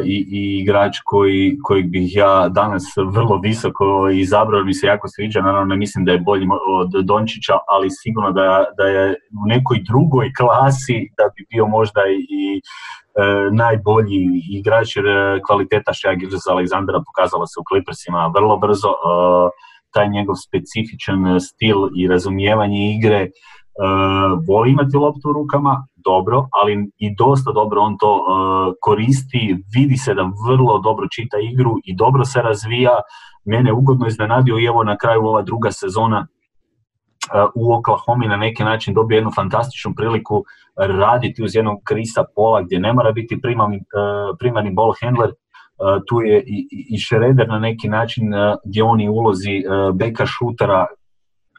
[0.04, 5.40] i, i igrač koji, kojeg bih ja danas vrlo visoko izabrao, mi se jako sviđa,
[5.40, 9.10] naravno ne mislim da je bolji od Dončića, ali sigurno da, da je
[9.44, 12.62] u nekoj drugoj klasi da bi bio možda i e,
[13.52, 18.94] najbolji igrač jer e, kvaliteta Shea za Aleksandra pokazala se u Clippersima vrlo brzo, e,
[19.94, 23.51] taj njegov specifičan stil i razumijevanje igre Uh,
[24.48, 29.96] voli imati loptu u rukama, dobro, ali i dosta dobro on to uh, koristi, vidi
[29.96, 33.00] se da vrlo dobro čita igru i dobro se razvija,
[33.44, 38.64] mene ugodno iznenadio i evo na kraju ova druga sezona uh, u Oklahoma na neki
[38.64, 40.44] način dobio jednu fantastičnu priliku
[40.76, 43.80] raditi uz jednog Krisa Pola gdje ne mora biti primani,
[44.38, 45.30] primani ball handler,
[46.08, 48.24] tu je i, i Šreder na neki način
[48.64, 49.62] gdje oni ulozi
[49.94, 50.86] beka šutera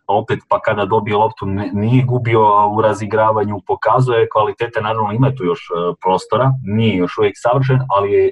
[0.07, 5.59] opet pa kada dobije loptu nije gubio u razigravanju, pokazuje kvalitete, naravno ima tu još
[5.59, 8.31] e, prostora, nije još uvijek savršen, ali je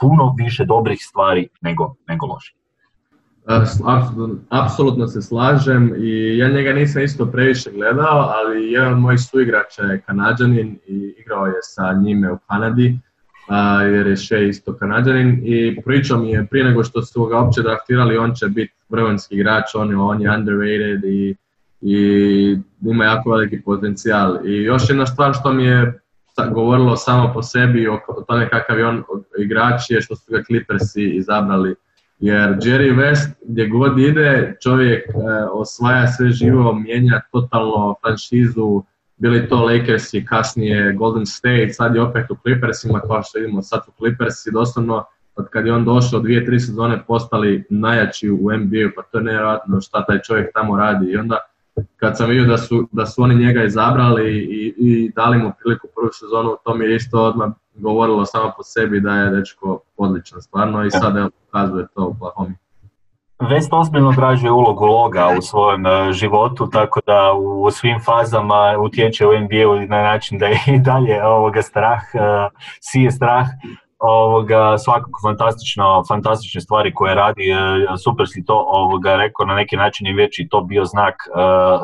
[0.00, 2.56] puno više dobrih stvari nego, nego loših.
[4.50, 9.82] Apsolutno se slažem i ja njega nisam isto previše gledao, ali jedan od mojih suigrača
[9.82, 12.98] je kanadžanin i igrao je sa njime u Kanadi
[13.92, 17.62] jer je še isto kanadžanin i pričao mi je prije nego što su ga uopće
[17.62, 21.36] draftirali on će biti vrhunski igrač, on je, on je underrated i,
[21.80, 24.46] i ima jako veliki potencijal.
[24.46, 26.00] I još jedna stvar što mi je
[26.44, 29.02] govorilo samo po sebi o, tome kakav je on
[29.38, 31.74] igrač je što su ga Clippersi izabrali.
[32.18, 35.12] Jer Jerry West gdje god ide čovjek e,
[35.52, 38.82] osvaja sve živo, mijenja totalno franšizu,
[39.16, 43.80] bili to Lakersi, kasnije Golden State, sad je opet u Clippersima, kao što vidimo sad
[43.88, 45.04] u Clippersi, doslovno
[45.36, 49.24] od kad je on došao dvije, tri sezone postali najjači u NBA, pa to je
[49.24, 51.10] nevjerojatno šta taj čovjek tamo radi.
[51.10, 51.38] I onda
[51.96, 55.88] kad sam vidio da su, da su oni njega izabrali i, i dali mu priliku
[55.94, 60.42] prvu sezonu, to mi je isto odmah govorilo samo po sebi da je dečko odličan
[60.42, 62.54] stvarno i sad evo pokazuje to u Oklahoma.
[63.40, 69.26] Vest ozbiljno odrađuje ulogu loga u svojem e, životu, tako da u svim fazama utječe
[69.26, 72.18] u NBA na način da je i dalje ovoga strah, e,
[72.80, 73.46] sije strah.
[73.98, 77.56] Ovoga, svakako fantastično, fantastične stvari koje radi, e,
[78.04, 81.14] super si to ovoga, rekao, na neki način je već i to bio znak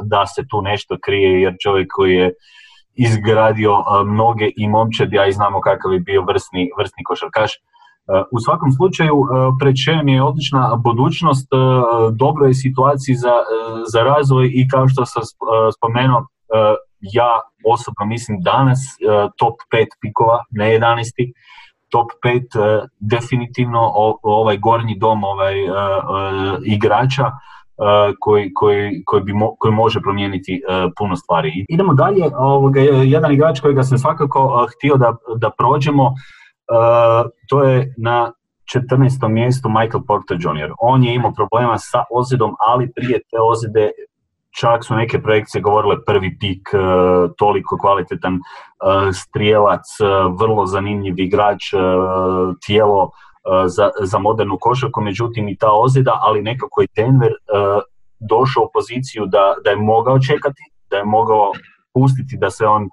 [0.02, 2.32] da se tu nešto krije, jer čovjek koji je
[2.94, 7.52] izgradio mnoge i momčadi, a i znamo kakav je bio vrsni, vrsni košarkaš,
[8.30, 9.28] u svakom slučaju, e,
[9.60, 11.56] pred čem je odlična budućnost, e,
[12.12, 15.22] dobro je situaciji za, e, za razvoj i kao što sam
[15.76, 16.26] spomenuo,
[17.00, 17.30] ja
[17.66, 18.78] osobno mislim danas
[19.36, 21.32] top 5 pikova, ne 11.
[21.88, 23.92] Top 5 definitivno
[24.22, 25.54] ovaj gornji dom ovaj,
[26.64, 27.30] igrača
[28.20, 30.62] koji, koji, koji, bi koji može promijeniti
[30.98, 31.66] puno stvari.
[31.68, 36.14] Idemo dalje, ovoga, jedan igrač kojega sam svakako htio da, da prođemo,
[37.48, 38.32] To je na
[38.74, 39.28] 14.
[39.28, 40.72] mjestu Michael Porter Jr.
[40.80, 43.90] On je imao problema sa ozidom, ali prije te ozide
[44.60, 46.80] čak su neke projekcije govorile prvi pik, uh,
[47.38, 48.40] toliko kvalitetan uh,
[49.12, 49.86] strijelac,
[50.40, 51.62] vrlo zanimljiv igrač,
[52.66, 53.10] tijelo
[53.66, 57.32] za, za modernu košarku, međutim i ta ozida, ali nekako je Denver
[58.20, 61.52] došao u poziciju da, da je mogao čekati, da je mogao
[61.94, 62.88] pustiti da se on E,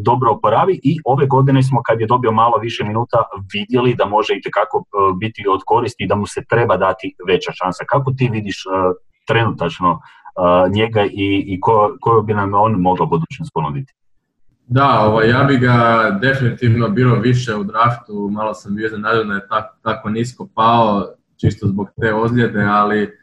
[0.00, 3.18] dobro oporavi i ove godine smo kad je dobio malo više minuta
[3.52, 7.52] vidjeli da može itekako e, biti od koristi i da mu se treba dati veća
[7.54, 7.84] šansa.
[7.88, 8.68] Kako ti vidiš e,
[9.26, 10.00] trenutačno
[10.74, 13.92] njega i, i ko, koju bi nam on mogao budućnost ponuditi?
[14.66, 19.34] Da, ovaj, ja bi ga definitivno bilo više u draftu, malo sam bio iznenađen da
[19.34, 21.06] je tako, tako nisko pao,
[21.40, 23.21] čisto zbog te ozljede, ali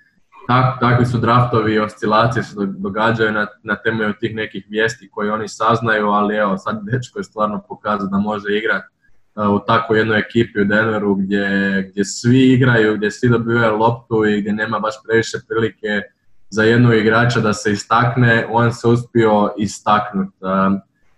[0.50, 5.34] tak, takvi su draftovi i oscilacije se događaju na, na temelju tih nekih vijesti koje
[5.34, 8.88] oni saznaju, ali evo sad dečko je stvarno pokazao da može igrati
[9.36, 11.48] u takvoj jednoj ekipi u Denveru gdje,
[11.92, 16.02] gdje svi igraju, gdje svi dobivaju loptu i gdje nema baš previše prilike
[16.50, 20.38] za jednog igrača da se istakne, on se uspio istaknuti.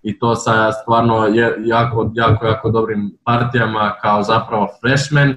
[0.03, 1.27] I to sa stvarno
[1.63, 5.35] jako, jako, jako dobrim partijama kao zapravo freshman,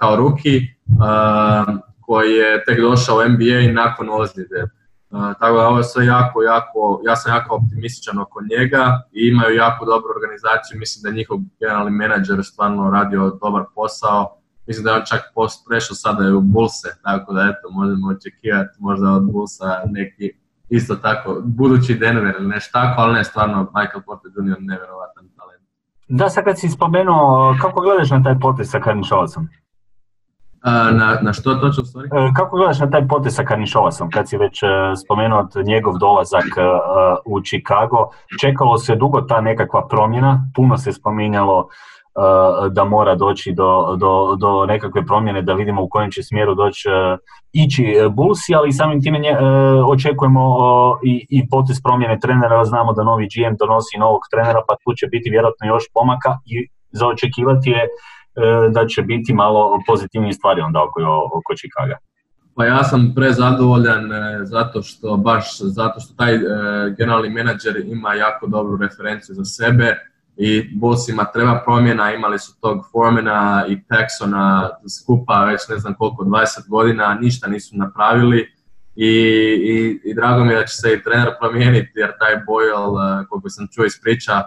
[0.00, 0.76] kao rookie,
[2.12, 4.60] koji je tek došao u NBA nakon ozljede.
[5.40, 9.56] tako da ovo je sve jako, jako, ja sam jako optimističan oko njega i imaju
[9.56, 14.20] jako dobru organizaciju, mislim da je njihov generalni menadžer stvarno radio dobar posao,
[14.66, 18.74] mislim da je on čak post prešao sada u Bulse, tako da eto, možemo očekivati
[18.78, 20.26] možda od Bulsa neki
[20.68, 24.60] isto tako, budući Denver ili nešto tako, ali ne, stvarno Michael Porter Jr.
[24.60, 25.64] nevjerovatan talent.
[26.08, 29.48] Da, sad kad si spomenuo, kako gledaš na taj potez sa Karnišovacom?
[30.64, 32.06] Na, na što točno, sorry?
[32.06, 34.66] E, kako gledaš na taj potez sa Karnišovacom, kad si već e,
[35.04, 36.62] spomenuo njegov dolazak e,
[37.24, 38.10] u Chicago?
[38.40, 41.68] Čekalo se dugo ta nekakva promjena, puno se spominjalo
[42.70, 46.88] da mora doći do, do, do nekakve promjene, da vidimo u kojem će smjeru doći
[47.52, 49.18] ići Bulsi, ali samim time
[49.86, 50.42] očekujemo
[51.04, 55.06] i, i potez promjene trenera, znamo da novi GM donosi novog trenera, pa tu će
[55.06, 57.88] biti vjerojatno još pomaka i za očekivati je
[58.70, 61.00] da će biti malo pozitivnije stvari onda oko,
[61.34, 61.96] oko Chicaga.
[62.54, 66.40] Pa ja sam prezadovoljan e, zato što baš zato što taj e,
[66.98, 69.96] generalni menadžer ima jako dobru referenciju za sebe
[70.36, 74.68] i Bullsima treba promjena, imali su tog Formena i Texona
[75.02, 78.48] skupa već ne znam koliko, 20 godina, ništa nisu napravili
[78.96, 79.08] i,
[79.64, 83.48] i, i drago mi je da će se i trener promijeniti jer taj Boyle, koliko
[83.48, 84.42] sam čuo iz priča,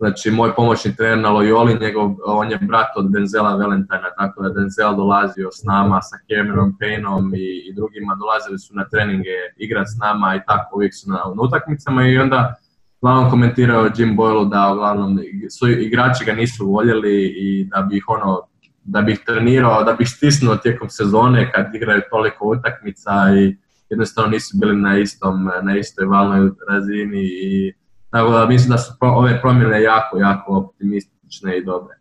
[0.00, 4.48] Znači, moj pomoćni trener na Loyoli, njegov, on je brat od Denzela Valentina, tako da
[4.48, 9.86] Denzel dolazio s nama, sa Cameron Payneom i, i drugima, dolazili su na treninge igrat
[9.88, 12.54] s nama i tako uvijek su na, na utakmicama i onda
[13.00, 15.18] uglavnom komentirao Jim Boyle da uglavnom
[15.58, 18.40] su, igrači ga nisu voljeli i da bi ih ono
[18.84, 23.56] da bi ih trenirao, da bi ih stisnuo tijekom sezone kad igraju toliko utakmica i
[23.90, 27.79] jednostavno nisu bili na istom, na istoj valnoj razini i
[28.10, 31.94] tako da mislim da su ove promjene jako, jako optimistične i dobre.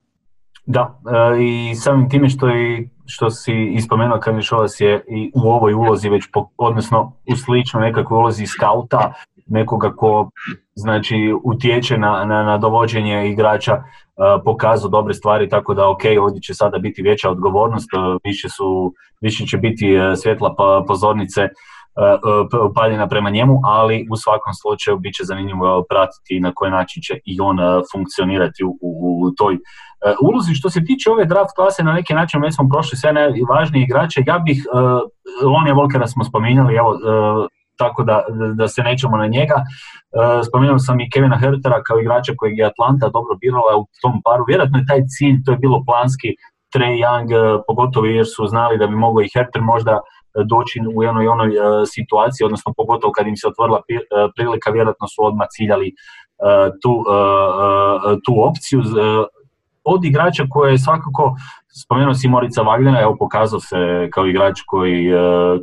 [0.65, 5.73] Da, e, i samim time što, i, što si ispomenuo Kanišovac je i u ovoj
[5.73, 9.13] ulozi već, po, odnosno u sličnoj nekakvoj ulozi skauta,
[9.47, 10.29] nekoga ko
[10.75, 16.41] znači utječe na, na, na dovođenje igrača, uh, pokazao dobre stvari, tako da ok, ovdje
[16.41, 20.55] će sada biti veća odgovornost, uh, više, su, više će biti svjetla
[20.87, 21.49] pozornice
[21.99, 22.17] E,
[22.75, 27.13] paljena prema njemu, ali u svakom slučaju bit će zanimljivo pratiti na koji način će
[27.25, 29.59] i on e, funkcionirati u, u, toj e,
[30.21, 30.53] ulozi.
[30.53, 34.23] Što se tiče ove draft klase, na neki način već smo prošli sve najvažnije igrače.
[34.27, 34.63] Ja bih,
[35.43, 36.91] Lonija Volkera smo spominjali, evo,
[37.77, 38.23] tako da,
[38.53, 39.57] da se nećemo na njega.
[40.47, 44.43] Spomenuo sam i Kevina Hertera kao igrača kojeg je Atlanta dobro birala u tom paru.
[44.47, 46.29] Vjerojatno je taj cilj, to je bilo planski,
[46.75, 47.29] Trey Young,
[47.67, 49.99] pogotovo jer su znali da bi mogao i Herter možda
[50.45, 53.99] doći u jednoj onoj e, situaciji, odnosno pogotovo kad im se otvorila e,
[54.35, 55.93] prilika, vjerojatno su odmah ciljali e,
[56.81, 56.93] tu,
[58.25, 58.81] tu opciju.
[59.83, 61.35] Od igrača koje je svakako,
[61.83, 65.11] spomenuo si Morica Vagljena, evo pokazao se kao igrač koji,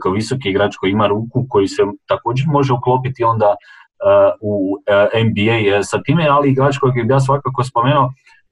[0.03, 3.55] kao visoki igrač koji ima ruku, koji se također može uklopiti onda
[4.41, 4.77] u
[5.31, 8.11] NBA sa time, ali igrač kojeg bi ja svakako spomenuo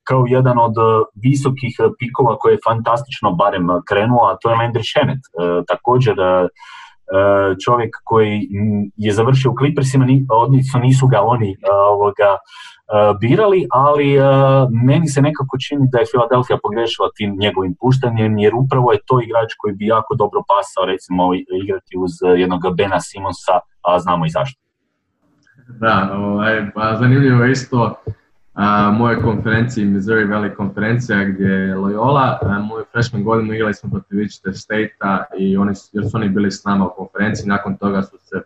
[0.08, 4.56] kao jedan od e, visokih e, pikova koji je fantastično barem krenuo, a to je
[4.56, 4.84] Landry.
[5.12, 5.16] E,
[5.66, 6.14] također
[7.64, 8.48] čovjek koji
[8.96, 11.56] je završio u Clippersima, odnosno nisu ga oni
[11.90, 12.30] ovoga,
[13.20, 14.08] birali, ali
[14.86, 19.20] meni se nekako čini da je Philadelphia pogrešila tim njegovim puštanjem, jer upravo je to
[19.20, 21.22] igrač koji bi jako dobro pasao recimo
[21.64, 24.60] igrati uz jednog Bena Simonsa, a znamo i zašto.
[25.80, 27.94] Da, ovaj, pa zanimljivo je isto
[28.92, 32.38] moje konferenciji, Missouri Valley konferencija gdje je Loyola.
[32.62, 36.64] Moju freshman godinu igrali smo protiv Wichita State-a i oni, jer su oni bili s
[36.64, 38.40] nama u konferenciji, nakon toga su se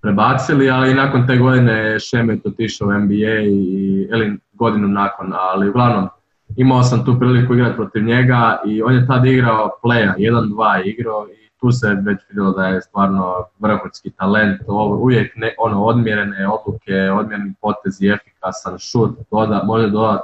[0.00, 6.08] prebacili, ali nakon te godine Šemet otišao u NBA i, ili godinu nakon, ali uglavnom
[6.56, 11.26] imao sam tu priliku igrati protiv njega i on je tad igrao playa, 1-2 igrao
[11.28, 14.60] i tu se već vidjelo da je stvarno vrhunski talent,
[15.00, 20.20] uvijek ne, ono, odmjerene odluke, odmjereni potezi, efikasan šut, doda, može dodat,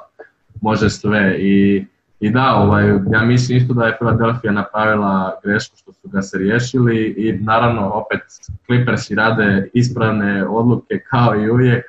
[0.60, 1.86] može sve i,
[2.20, 6.38] i da, ovaj, ja mislim isto da je Philadelphia napravila grešku što su ga se
[6.38, 8.20] riješili i naravno opet
[8.66, 11.84] Clippersi rade ispravne odluke kao i uvijek,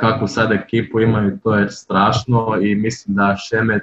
[0.00, 3.82] kakvu sad ekipu imaju, to je strašno i mislim da Šemet,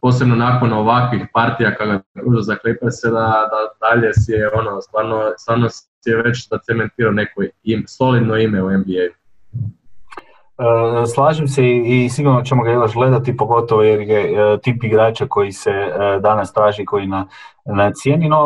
[0.00, 2.56] posebno nakon ovakvih partija kada pruža za
[2.90, 7.84] se da, da dalje si je ono, stvarno, stvarno si je već cementirao neko im,
[7.86, 9.22] solidno ime u NBA.
[10.58, 15.26] E, slažem se i sigurno ćemo ga još gledati, pogotovo jer je e, tip igrača
[15.28, 17.26] koji se e, danas traži, koji na,
[17.64, 18.28] na cijeni.
[18.28, 18.38] No,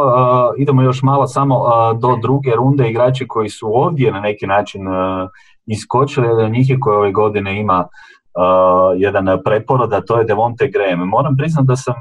[0.56, 1.64] idemo još malo samo
[2.00, 4.82] do druge runde igrači koji su ovdje na neki način
[5.66, 7.88] iskočili, njih je koji ove godine ima
[8.96, 11.08] jedan preporod, a to je Devonte Graham.
[11.08, 11.94] Moram priznati da sam,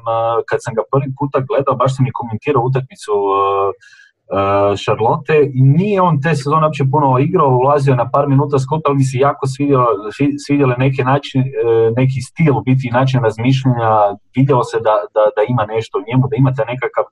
[0.50, 3.14] kad sam ga prvi puta gledao, baš sam i komentirao utakmicu
[4.84, 8.98] Charlotte i nije on te sezone uopće puno igrao, ulazio na par minuta skupa, ali
[8.98, 9.88] mi se jako svidjelo,
[10.46, 11.48] svidjele neki način, e,
[11.98, 13.90] neki stil, biti način razmišljanja,
[14.36, 17.06] vidjelo se da, da, da ima nešto u njemu, da ima taj nekakav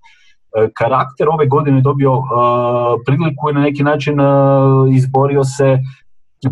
[0.73, 1.29] karakter.
[1.29, 2.25] Ove godine dobio uh,
[3.05, 4.17] priliku i na neki način
[4.91, 5.79] izborio se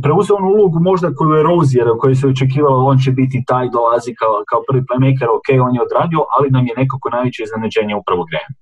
[0.01, 4.15] preuzeo onu ulogu možda koju je Rozier, koji se očekivalo on će biti taj, dolazi
[4.15, 8.25] kao, kao prvi playmaker, ok, on je odradio, ali nam je nekako najveće iznenađenje upravo
[8.29, 8.53] Graham.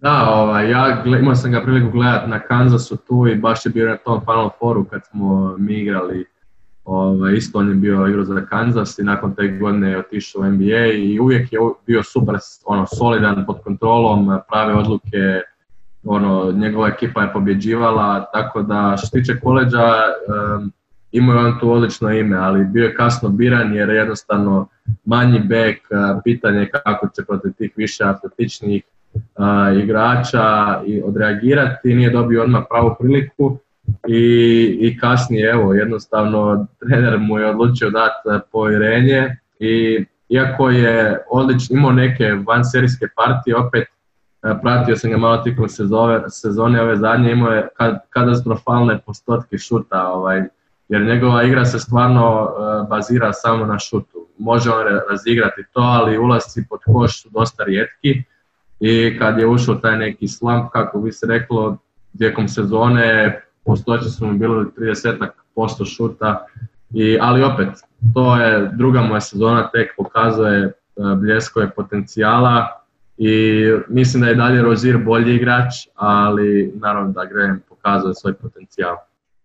[0.00, 3.88] Da, ovaj, ja imao sam ga priliku gledati na Kansasu tu i baš je bio
[3.88, 6.26] na tom Final Fouru kad smo mi igrali
[6.84, 10.44] ovaj, isto on je bio igrao za Kansas i nakon te godine je otišao u
[10.44, 12.34] NBA i uvijek je bio super
[12.64, 15.40] ono, solidan pod kontrolom, prave odluke,
[16.06, 19.84] ono, njegova ekipa je pobjeđivala, tako da što se tiče koleđa
[20.58, 20.72] um,
[21.12, 24.68] imao je on tu odlično ime, ali bio je kasno biran jer jednostavno
[25.04, 25.80] manji bek,
[26.24, 28.82] pitanje kako će protiv tih više atletičnih
[29.82, 33.58] igrača i odreagirati, nije dobio odmah pravu priliku
[34.08, 41.76] i, i kasnije evo jednostavno trener mu je odlučio dati povjerenje i iako je odlično
[41.76, 43.88] imao neke vanserijske partije, opet
[44.62, 45.68] pratio sam ga malo tijekom
[46.28, 47.68] sezone, ove zadnje, imao je
[48.10, 50.42] katastrofalne postotke šuta, ovaj,
[50.88, 52.48] jer njegova igra se stvarno
[52.90, 54.26] bazira samo na šutu.
[54.38, 58.22] Može on razigrati to, ali ulasci pod koš su dosta rijetki
[58.80, 61.78] i kad je ušao taj neki slump, kako bi se reklo,
[62.18, 64.64] tijekom sezone postojeće su mu bilo
[65.56, 66.46] 30% šuta,
[66.90, 67.68] i, ali opet,
[68.14, 70.72] to je druga moja sezona, tek pokazuje e,
[71.16, 72.85] bljeskove potencijala
[73.18, 78.96] i mislim da je dalje Rozir bolji igrač, ali naravno da Graham pokazuje svoj potencijal.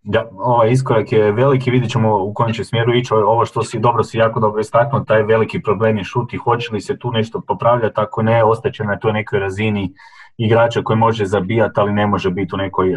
[0.03, 3.79] Da, ovaj iskorak je veliki, vidjet ćemo u kojem će smjeru ići, ovo što si
[3.79, 7.11] dobro si jako dobro istaknuo, taj veliki problem je šut i hoće li se tu
[7.11, 9.93] nešto popravljati, ako ne, ostaće na toj nekoj razini
[10.37, 12.95] igrača koji može zabijati, ali ne može biti u nekoj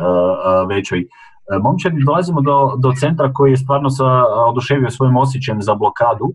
[0.68, 1.04] većoj
[1.62, 2.04] momčadi.
[2.04, 4.04] Dolazimo do, do centra koji je stvarno sa,
[4.48, 6.34] oduševio svojim osjećajem za blokadu,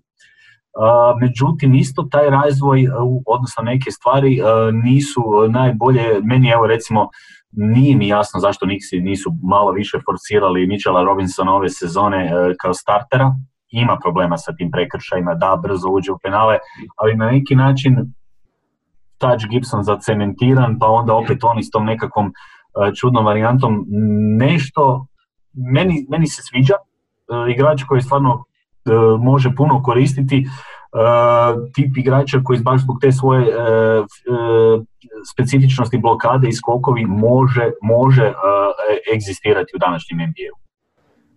[1.21, 2.87] međutim isto taj razvoj,
[3.25, 4.39] odnosno neke stvari
[4.83, 7.09] nisu najbolje, meni evo recimo
[7.51, 12.73] nije mi jasno zašto Nixi nisu malo više forcirali Mitchella Robinsona ove sezone e, kao
[12.73, 13.35] startera.
[13.71, 16.57] Ima problema sa tim prekršajima, da, brzo uđe u penale,
[16.95, 17.97] ali na neki način
[19.17, 22.31] Touch Gibson zacementiran, pa onda opet oni s tom nekakvom e,
[22.95, 23.85] čudnom varijantom.
[24.37, 25.05] Nešto,
[25.73, 28.43] meni, meni se sviđa, e, igrač koji stvarno
[29.19, 30.45] može puno koristiti,
[31.73, 33.45] tip igrača koji baš zbog te svoje
[35.33, 38.33] specifičnosti blokade i skokovi može, može
[39.15, 40.59] egzistirati u današnjem NBA-u.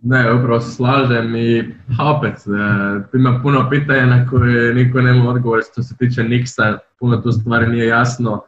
[0.05, 1.59] Ne, upravo se slažem i
[2.17, 2.35] opet,
[3.13, 7.67] ima puno pitanja na koje niko nema odgovor što se tiče Nixa, puno tu stvari
[7.67, 8.41] nije jasno.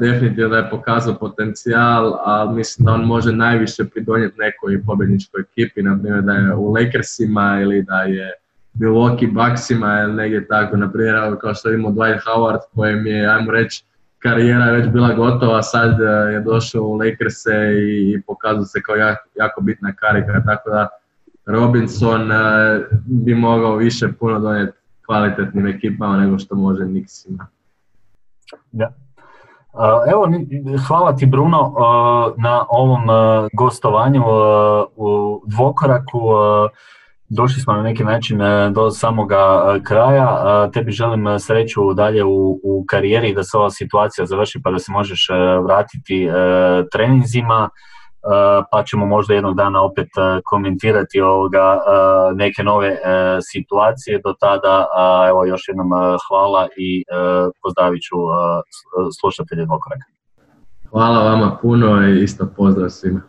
[0.00, 5.98] Definitivno je pokazao potencijal, ali mislim da on može najviše pridonijeti nekoj pobjedničkoj ekipi, na
[6.02, 8.32] primjer da je u Lakersima ili da je
[8.74, 13.52] Milwaukee Bucksima ili negdje tako, na primjer kao što imamo Dwight Howard kojem je, ajmo
[13.52, 13.84] reći,
[14.18, 17.46] karijera je već bila gotova, sad e, je došao u Lakers
[18.12, 18.96] i pokazao se kao
[19.34, 20.88] jako, bitna karika, tako da
[21.46, 22.36] Robinson e,
[23.06, 27.46] bi mogao više puno donijeti kvalitetnim ekipama nego što može Nixima.
[28.72, 28.92] Da.
[30.10, 30.28] Evo,
[30.88, 31.74] hvala ti Bruno
[32.36, 33.02] na ovom
[33.52, 34.22] gostovanju
[34.96, 36.18] u dvokoraku.
[37.30, 40.38] Došli smo na neki način e, do samoga e, kraja.
[40.68, 44.78] E, tebi želim sreću dalje u, u karijeri da se ova situacija završi pa da
[44.78, 45.28] se možeš
[45.64, 46.28] vratiti
[46.92, 47.68] treninzima
[48.70, 50.08] pa ćemo možda jednog dana opet
[50.44, 51.80] komentirati ovoga
[52.34, 52.98] neke nove
[53.40, 54.20] situacije.
[54.24, 54.86] Do tada
[55.28, 55.90] evo još jednom
[56.28, 57.04] hvala i
[57.62, 58.16] pozdravit ću
[59.20, 60.04] slušatelje Dvokoraka.
[60.90, 63.20] Hvala vama puno i isto pozdrav svima.